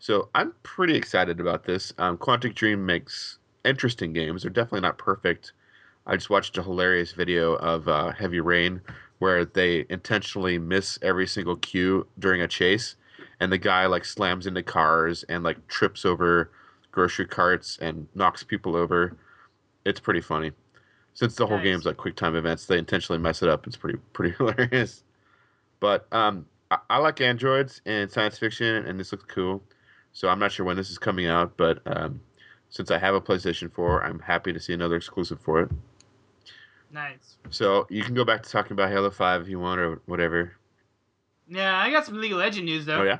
[0.00, 1.92] So I'm pretty excited about this.
[1.98, 4.42] Um, Quantic Dream makes interesting games.
[4.42, 5.52] They're definitely not perfect.
[6.06, 8.80] I just watched a hilarious video of uh, Heavy Rain
[9.20, 12.96] where they intentionally miss every single cue during a chase,
[13.40, 16.50] and the guy like slams into cars and like trips over
[16.94, 19.16] grocery carts and knocks people over.
[19.84, 20.52] It's pretty funny.
[21.12, 21.64] Since the whole Nice.
[21.64, 23.66] game's like quick time events, they intentionally mess it up.
[23.66, 25.02] It's pretty pretty hilarious.
[25.80, 29.62] But um, I, I like androids and science fiction, and this looks cool.
[30.12, 32.20] So I'm not sure when this is coming out, but um,
[32.70, 35.70] since I have a PlayStation 4, I'm happy to see another exclusive for it.
[36.92, 37.36] Nice.
[37.50, 40.52] So you can go back to talking about Halo 5 if you want or whatever.
[41.48, 43.00] Yeah, I got some League of Legends news though.
[43.00, 43.18] Oh yeah.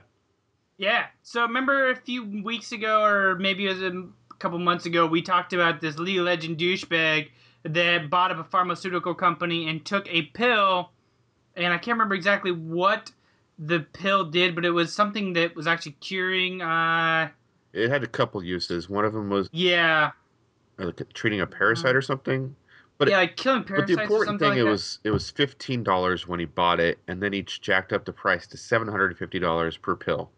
[0.79, 1.07] Yeah.
[1.23, 4.07] So remember a few weeks ago, or maybe it was a
[4.39, 7.29] couple months ago, we talked about this League of Legends douchebag
[7.65, 10.91] that bought up a pharmaceutical company and took a pill,
[11.57, 13.13] and I can't remember exactly what
[13.59, 16.61] the pill did, but it was something that was actually curing.
[16.61, 17.31] Uh,
[17.73, 18.89] It had a couple uses.
[18.89, 20.11] One of them was yeah,
[20.79, 22.55] like treating a parasite or something.
[22.99, 24.71] But yeah, it, like killing but the important something thing like it that.
[24.71, 28.13] was it was fifteen dollars when he bought it, and then he jacked up the
[28.13, 30.31] price to seven hundred and fifty dollars per pill.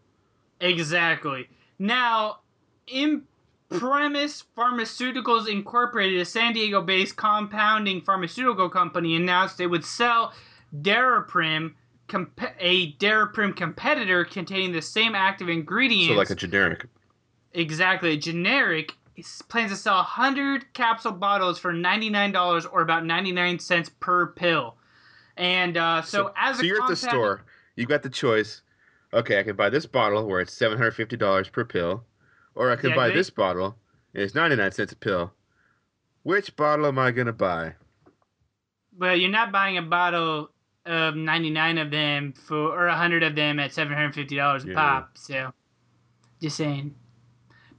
[0.59, 1.49] Exactly.
[1.79, 2.39] Now,
[2.87, 10.33] Imprimis Pharmaceuticals Incorporated, a San Diego based compounding pharmaceutical company, announced it would sell
[10.75, 11.73] Daraprim,
[12.07, 16.13] comp- a Daraprim competitor containing the same active ingredients.
[16.13, 16.87] So like a generic.
[17.53, 18.13] Exactly.
[18.13, 18.93] A generic
[19.49, 24.75] plans to sell 100 capsule bottles for $99 or about 99 cents per pill.
[25.35, 27.43] And uh, so, as so a you're at the store,
[27.75, 28.61] you got the choice.
[29.13, 32.03] Okay, I can buy this bottle where it's seven hundred fifty dollars per pill,
[32.55, 33.13] or I can buy Exactly.
[33.15, 33.77] this bottle
[34.13, 35.33] and it's ninety nine cents a pill.
[36.23, 37.75] Which bottle am I gonna buy?
[38.97, 40.49] But you're not buying a bottle
[40.85, 44.73] of 99 of them for or 100 of them at $750 a Yeah.
[44.73, 45.17] pop.
[45.17, 45.53] So,
[46.41, 46.95] just saying.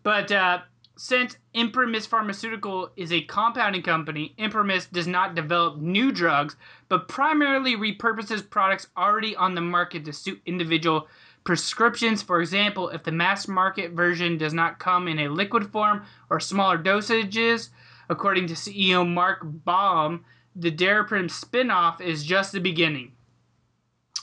[0.03, 0.61] But uh,
[0.99, 6.57] since Imprimis Pharmaceutical is a compounding company, Imprimis does not develop new drugs,
[6.89, 11.07] but primarily repurposes products already on the market to suit individual
[11.45, 12.21] prescriptions.
[12.21, 16.41] For example, if the mass market version does not come in a liquid form or
[16.41, 17.69] smaller dosages,
[18.11, 20.25] according to CEO Mark Baum,
[20.57, 23.13] the Daraprim spin-off is just the beginning.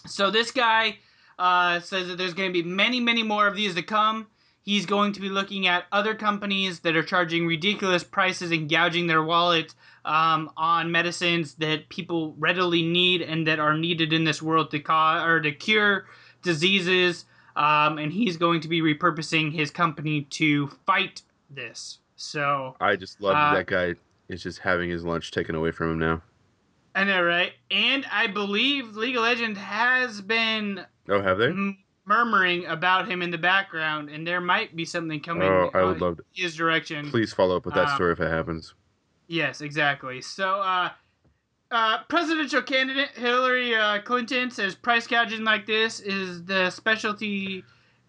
[0.07, 0.97] So this guy
[1.39, 4.27] uh, says that there's going to be many, many more of these to come.
[4.65, 9.05] He's going to be looking at other companies that are charging ridiculous prices and gouging
[9.05, 14.41] their wallets um, on medicines that people readily need and that are needed in this
[14.41, 16.07] world to cause or to cure
[16.41, 17.25] diseases.
[17.55, 21.99] Um, and he's going to be repurposing his company to fight this.
[22.15, 23.93] So I just love Uh, that guy
[24.29, 26.21] is just having his lunch taken away from him now.
[26.95, 27.51] I know, right?
[27.69, 31.49] And I believe League of Legends has been Oh, have they?
[31.49, 35.83] m- murmuring about him in the background, and there might be something coming Oh, I
[35.83, 36.23] would love to.
[36.33, 37.09] his direction.
[37.09, 38.73] Please follow up with that Um, story if it happens.
[39.27, 40.21] Yes, exactly.
[40.21, 40.89] So, uh,
[41.71, 47.63] uh, presidential candidate Hillary uh, Clinton says price gouging like this is the specialty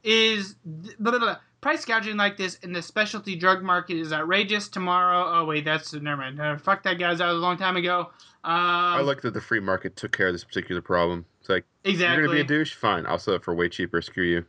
[0.04, 1.36] is blah, blah, blah.
[1.62, 4.68] price gouging like this in the specialty drug market is outrageous.
[4.68, 6.38] Tomorrow, oh wait, that's never mind.
[6.40, 7.18] Uh, fuck that guys.
[7.18, 8.10] That was a long time ago.
[8.44, 11.24] Um, I like that the free market took care of this particular problem.
[11.46, 11.64] It's like
[12.00, 13.06] you're gonna be a douche, fine.
[13.06, 14.02] I'll sell it for way cheaper.
[14.02, 14.44] Screw you.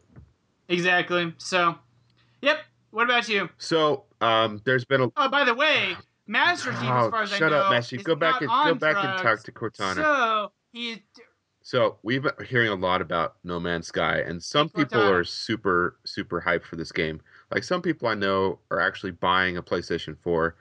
[0.67, 1.33] exactly.
[1.37, 1.75] So,
[2.41, 2.59] yep.
[2.91, 3.49] What about you?
[3.57, 5.95] So, um, there's been a Oh, by the way,
[6.27, 8.05] Master Chief, as Oh, far as I shut know, up, Master Chief.
[8.05, 9.95] Go back and- go back and talk to Cortana.
[9.95, 11.03] So he
[11.61, 15.99] So we've been hearing a lot about No Man's Sky, and some people are super,
[16.05, 17.21] super hyped for this game.
[17.53, 20.55] Like some people I know are actually buying a PlayStation 4.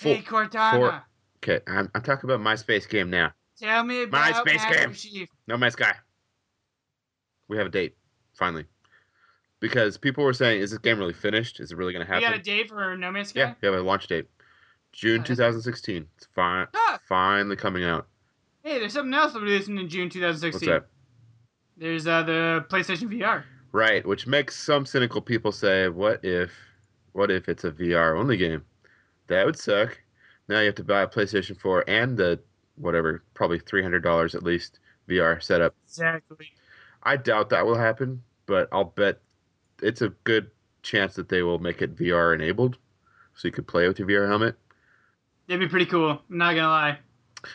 [0.00, 1.02] Hey, Cortana.
[1.36, 3.32] Okay, I'm, I'm talking about my space game now.
[3.62, 4.94] Tell me My about space Master game.
[4.94, 5.28] Chief.
[5.46, 5.94] No Man's Sky.
[7.48, 7.96] We have a date,
[8.34, 8.64] finally.
[9.60, 11.60] Because people were saying, is this game really finished?
[11.60, 13.40] Is it really going to happen?" We got a date for No Man's Sky.
[13.40, 14.26] yeah, we have a launch date.
[14.92, 16.06] June Oh, 2016.
[16.16, 16.98] It's fine, Ah!
[17.08, 18.08] finally coming out.
[18.64, 20.52] Hey, there's something else releasing in June 2016.
[20.52, 20.68] What's 2016.
[20.72, 20.86] that?
[21.76, 23.44] There's uh, the PlayStation VR.
[23.72, 26.52] Right, which makes some cynical people say, "What if,
[27.12, 28.64] what if it's a VR only game?
[29.28, 29.98] That would suck."
[30.48, 32.40] Now you have to buy a PlayStation 4 and the
[32.76, 35.74] whatever, probably three hundred dollars at least VR setup.
[35.86, 36.52] Exactly.
[37.02, 39.20] I doubt that will happen, but I'll bet
[39.82, 40.50] it's a good
[40.82, 42.78] chance that they will make it VR enabled,
[43.34, 44.56] so you could play with your VR helmet.
[45.48, 46.22] That'd be pretty cool.
[46.30, 46.98] I'm not gonna lie.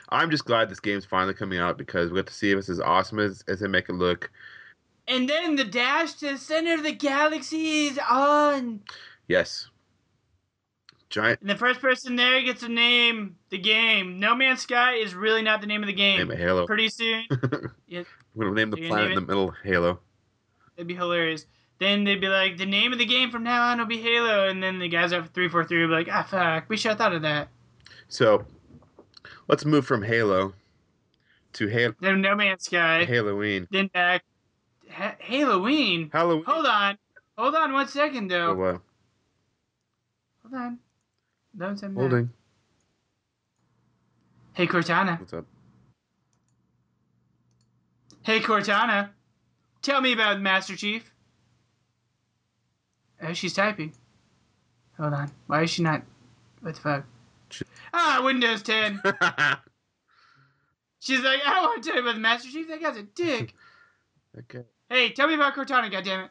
[0.09, 2.69] I'm just glad this game's finally coming out because we get to see if it's
[2.69, 4.29] as awesome as, as they make it look.
[5.07, 8.81] And then the dash to the center of the galaxy is on.
[9.29, 9.69] Yes,
[11.09, 14.19] giant And the first person there gets to name the game.
[14.19, 16.17] No Man's Sky is really not the name of the game.
[16.19, 16.65] name it Halo.
[16.65, 17.25] Pretty soon,
[17.87, 18.03] yeah,
[18.35, 19.99] We're gonna name the planet name in the middle Halo.
[20.75, 21.45] That'd be hilarious.
[21.79, 24.47] Then they'd be like, the name of the game from now on will be Halo,
[24.47, 27.13] and then the guys at 343 would be like, ah, fuck, we should have thought
[27.13, 27.49] of that.
[28.07, 28.45] So,
[29.47, 30.53] let's move from Halo
[31.53, 33.05] to Halo Then No Man's Sky.
[33.05, 33.67] Halloween.
[33.69, 34.23] Then back.
[34.91, 36.09] Ha- Halloween?
[36.11, 36.45] Halloween.
[36.45, 36.97] Hold on.
[37.37, 38.51] Hold on one second, though.
[38.51, 38.81] Oh, wow.
[40.43, 40.79] Hold on.
[41.57, 42.01] Don't send that.
[42.01, 42.29] Holding.
[44.53, 45.19] Hey, Cortana.
[45.19, 45.45] What's up?
[48.23, 49.09] Hey, Cortana.
[49.81, 51.11] Tell me about Master Chief.
[53.21, 53.93] Oh, she's typing.
[54.97, 55.31] Hold on.
[55.47, 56.03] Why is she not?
[56.61, 57.05] What the fuck?
[57.93, 59.01] Ah, Windows 10.
[60.99, 62.67] She's like, I don't want to tell you about the Master Chief.
[62.67, 63.53] That guy's a dick.
[64.37, 64.65] Okay.
[64.87, 66.29] hey, tell me about Cortana, goddammit.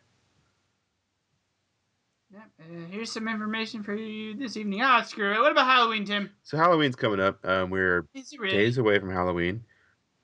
[2.36, 4.82] Uh, here's some information for you this evening.
[4.82, 5.40] Ah, screw it.
[5.40, 6.30] What about Halloween, Tim?
[6.42, 7.38] So Halloween's coming up.
[7.46, 9.62] Um, we're days away from Halloween.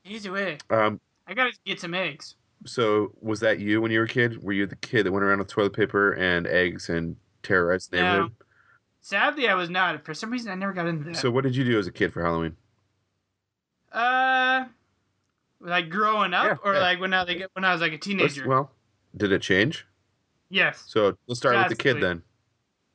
[0.05, 0.59] Easy away.
[0.69, 2.35] Um, I gotta get some eggs.
[2.67, 4.43] so was that you when you were a kid?
[4.43, 7.97] Were you the kid that went around with toilet paper and eggs and terrorized the
[7.99, 8.03] No.
[8.13, 8.33] neighborhood?
[9.01, 10.05] Sadly, I was not.
[10.05, 11.17] For some reason, I never got into that.
[11.17, 12.57] So what did you do as a kid for Halloween?
[13.93, 14.65] uh,
[15.61, 16.81] like growing up, Yeah, or yeah.
[16.81, 18.47] like when I like when I was like a teenager.
[18.49, 18.71] well,
[19.17, 19.87] did it change?
[20.53, 20.85] Yes.
[20.87, 22.23] So let's start with the kid then.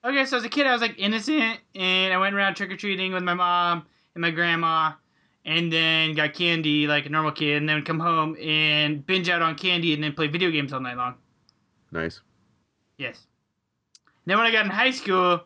[0.05, 2.77] Okay, so as a kid, I was like innocent, and I went around trick or
[2.77, 3.85] treating with my mom
[4.15, 4.93] and my grandma,
[5.43, 9.41] and then got candy like a normal kid, and then come home and binge out
[9.41, 11.15] on candy, and then play video games all night long.
[11.91, 12.21] Nice.
[12.97, 13.25] Yes.
[14.25, 15.41] Then when I got in high school,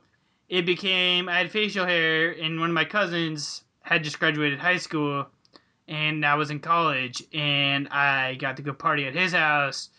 [0.49, 4.77] it became I had facial hair, and one of my cousins had just graduated high
[4.77, 5.25] school,
[5.87, 9.89] and I was in college, and I got to go party at his house.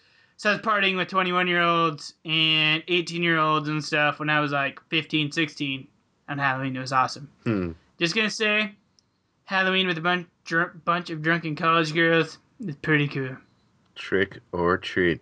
[0.43, 4.28] So I was partying with 21 year olds and 18 year olds and stuff when
[4.28, 5.86] I was like 15, 16
[6.28, 6.74] on Halloween.
[6.74, 7.31] It was awesome.
[7.44, 7.70] Hmm.
[7.97, 8.73] Just gonna say,
[9.44, 13.36] Halloween with a bunch, dr- bunch of drunken college girls is pretty cool.
[13.94, 15.20] Trick or treat.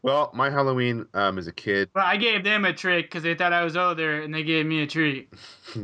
[0.00, 1.90] Well, my Halloween um, as a kid.
[1.94, 4.64] Well, I gave them a trick because they thought I was older, and they gave
[4.64, 5.28] me a treat.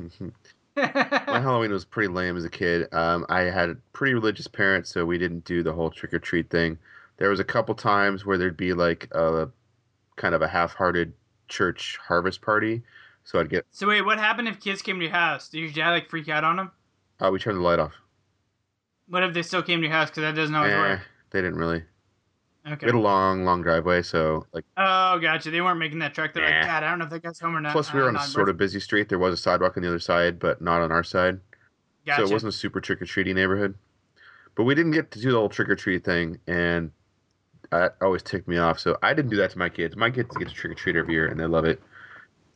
[0.76, 2.90] my Halloween was pretty lame as a kid.
[2.94, 6.48] Um, I had pretty religious parents, so we didn't do the whole trick or treat
[6.48, 6.78] thing.
[7.18, 9.48] There was a couple times where there'd be like a
[10.16, 11.12] kind of a half-hearted
[11.48, 12.82] church harvest party.
[13.24, 13.66] So I'd get.
[13.70, 15.48] So wait, what happened if kids came to your house?
[15.50, 16.70] Did your dad like freak out on them?
[17.20, 17.92] Oh, we turned the light off.
[19.08, 20.08] What if they still came to your house?
[20.10, 21.00] Because that doesn't always Eh, work.
[21.30, 21.82] they didn't really.
[22.66, 22.86] Okay.
[22.86, 24.64] We had a long, long driveway, so like.
[24.76, 25.50] Oh, gotcha.
[25.50, 26.34] They weren't making that trek.
[26.34, 26.66] They're like.
[26.66, 27.72] God, I don't know if that guy's home or not.
[27.72, 29.08] Plus, we Uh, were on a sort of busy street.
[29.08, 31.40] There was a sidewalk on the other side, but not on our side.
[32.06, 32.22] Gotcha.
[32.22, 33.74] So it wasn't a super trick or treating neighborhood.
[34.54, 36.90] But we didn't get to do the whole trick or treat thing, and
[37.70, 38.78] that always ticked me off.
[38.78, 39.96] So I didn't do that to my kids.
[39.96, 41.80] My kids get to trick or treat every year, and they love it.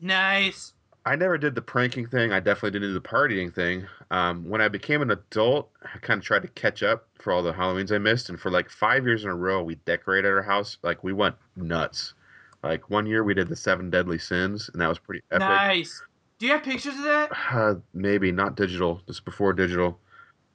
[0.01, 0.73] Nice.
[1.05, 2.33] I never did the pranking thing.
[2.33, 3.87] I definitely didn't do the partying thing.
[4.11, 7.43] Um, when I became an adult, I kind of tried to catch up for all
[7.43, 8.29] the Halloweens I missed.
[8.29, 10.79] And for like five years in a row, we decorated our house.
[10.83, 12.15] Like we went nuts.
[12.63, 15.41] Like one year we did the seven deadly sins, and that was pretty epic.
[15.41, 16.01] Nice.
[16.39, 17.33] Do you have pictures of that?
[17.51, 19.01] Uh, maybe not digital.
[19.09, 19.99] Just before digital.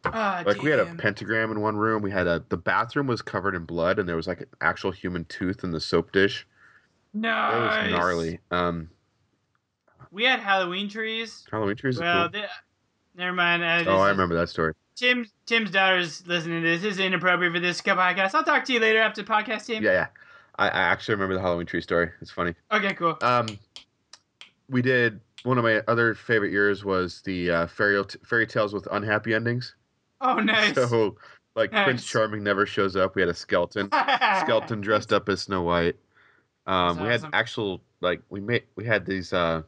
[0.05, 2.01] Ah, like we had a pentagram in one room.
[2.01, 4.91] We had a the bathroom was covered in blood, and there was like an actual
[4.91, 6.47] human tooth in the soap dish.
[7.13, 7.29] No.
[7.29, 8.39] It was gnarly.
[8.51, 8.89] Um,
[10.11, 11.45] We had Halloween trees.
[11.51, 12.41] Halloween trees Well, cool.
[12.41, 12.45] they,
[13.15, 13.63] never mind.
[13.63, 14.73] Uh, Oh, I remember that story.
[14.95, 16.81] Tim, Tim's daughter's listening to this.
[16.81, 18.33] This is inappropriate for this podcast.
[18.33, 19.83] I'll talk to you later after the podcast, Tim.
[19.83, 20.07] Yeah, yeah.
[20.57, 22.09] I, I actually remember the Halloween tree story.
[22.21, 22.55] It's funny.
[22.71, 23.17] Okay, cool.
[23.21, 23.47] Um,
[24.69, 28.87] we did one of my other favorite years was the uh, fairy fairy tales with
[28.91, 29.75] unhappy endings.
[30.21, 30.75] Oh, nice.
[30.75, 31.17] So,
[31.55, 33.15] like Prince Charming never shows up.
[33.15, 35.95] We had a skeleton, skeleton dressed up as Snow White.
[36.65, 39.33] Um, we had actual like we made we had these.
[39.33, 39.63] Uh,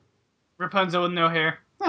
[0.57, 1.59] Rapunzel with no hair.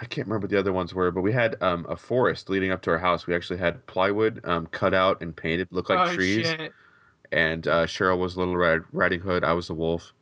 [0.00, 2.70] I can't remember what the other ones were, but we had um, a forest leading
[2.70, 3.26] up to our house.
[3.26, 6.46] We actually had plywood um, cut out and painted, looked like oh, trees.
[6.46, 6.72] shit.
[7.32, 9.42] and uh, Cheryl was Little Red Riding Hood.
[9.42, 10.12] I was the wolf.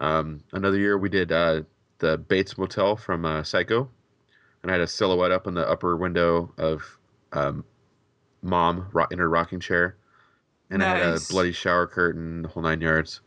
[0.00, 1.62] Um, another year we did uh,
[1.98, 3.90] the Bates Motel from uh, Psycho,
[4.62, 6.98] and I had a silhouette up in the upper window of
[7.32, 7.64] um,
[8.42, 9.96] mom in her rocking chair,
[10.70, 13.20] and I had a bloody shower curtain, the whole nine yards.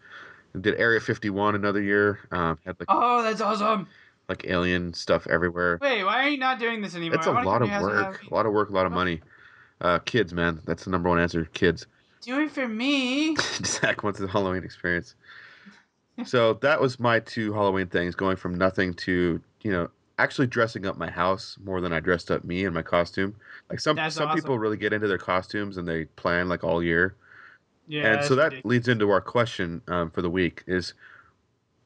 [0.60, 2.20] Did Area 51 another year.
[2.32, 3.88] Um, had like Oh, that's awesome.
[4.30, 5.78] like alien stuff everywhere.
[5.82, 7.18] Wait, why are you not doing this anymore?
[7.18, 8.86] It's a lot of to your house and work, a lot of work, a lot
[8.86, 9.22] of money.
[9.82, 11.46] Uh, kids, man, that's the number one answer.
[11.54, 11.88] Kids.
[12.22, 13.36] Do it for me.
[13.66, 15.16] Zach wants the Halloween experience.
[16.26, 20.86] So that was my two Halloween things, going from nothing to you know actually dressing
[20.86, 23.36] up my house more than I dressed up me in my costume.
[23.70, 24.42] Like some That's some awesome.
[24.42, 27.16] people really get into their costumes and they plan like all year.
[27.88, 28.14] Yeah.
[28.14, 28.66] and so that ridiculous.
[28.66, 30.94] leads into our question um, for the week: is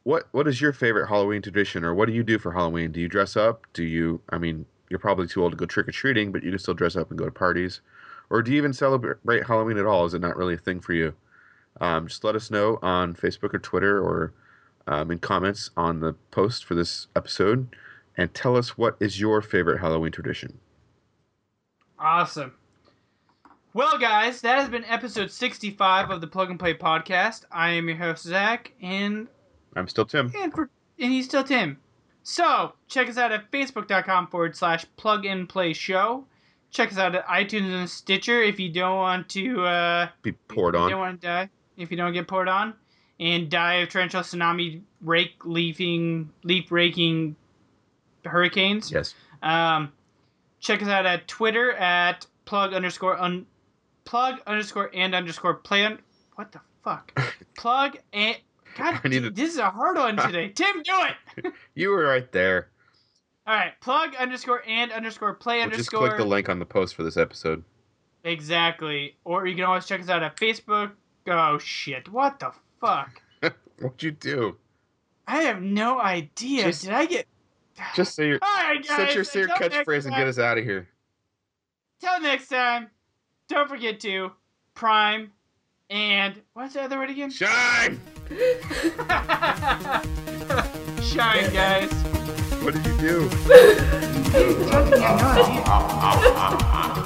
[0.04, 2.92] what what is your favorite Halloween tradition, or what do you do for Halloween?
[2.92, 3.66] Do you dress up?
[3.74, 4.22] Do you?
[4.30, 6.74] I mean, you're probably too old to go trick or treating, but you can still
[6.74, 7.82] dress up and go to parties.
[8.30, 10.06] Or do you even celebrate Halloween at all?
[10.06, 11.14] Is it not really a thing for you?
[11.82, 14.34] Um, just let us know on Facebook or Twitter or
[14.88, 17.76] um, in comments on the post for this episode,
[18.20, 20.60] and tell us what is your favorite Halloween tradition.
[21.98, 22.54] Awesome.
[23.74, 27.46] Well, guys, that has been episode 65 of the Plug and Play podcast.
[27.50, 29.30] I am your host, Zach, and
[29.78, 30.34] I'm still Tim.
[30.38, 30.70] and, for,
[31.00, 31.78] and he's still Tim.
[32.24, 36.26] So, check us out at facebook.com forward slash plug and play show.
[36.72, 40.76] Check us out at iTunes and Stitcher if you don't want to uh, Be poured
[40.76, 40.92] if you on.
[40.92, 41.50] don't want to die.
[41.78, 42.74] If you don't get poured on.
[43.18, 47.38] And die of torrential tsunami rake leafing leaf raking
[48.30, 48.92] hurricanes.
[48.92, 49.14] Yes.
[49.44, 49.92] Um,
[50.60, 53.46] check us out at Twitter at plug underscore un
[54.06, 56.00] plug underscore and underscore play un-
[56.36, 57.14] what the fuck
[57.58, 58.38] plug and
[58.78, 60.50] God, to- this is a hard one today.
[60.50, 60.94] Tim, do
[61.44, 61.54] it.
[61.76, 62.70] You were right there.
[63.48, 66.96] All right, plug underscore and underscore play We'll just click the link on the post
[66.96, 67.64] for this episode.
[68.24, 69.18] Exactly.
[69.24, 70.92] Or you can always check us out at Facebook.
[71.28, 72.10] Oh shit!
[72.10, 72.52] What the
[72.82, 73.22] fuck?
[73.80, 74.58] What'd you do?
[75.28, 76.64] I have no idea.
[76.66, 77.28] Just- Did I get?
[77.96, 78.98] Just say your All right, guys.
[78.98, 80.88] set your your until next catchphrase and get us out of here.
[82.00, 82.90] Till next time,
[83.48, 84.32] don't forget to
[84.74, 85.32] prime
[85.90, 87.32] and what's the other word again?
[87.32, 88.00] Shine.
[91.02, 91.92] Shine, guys.
[92.62, 93.30] What did you do?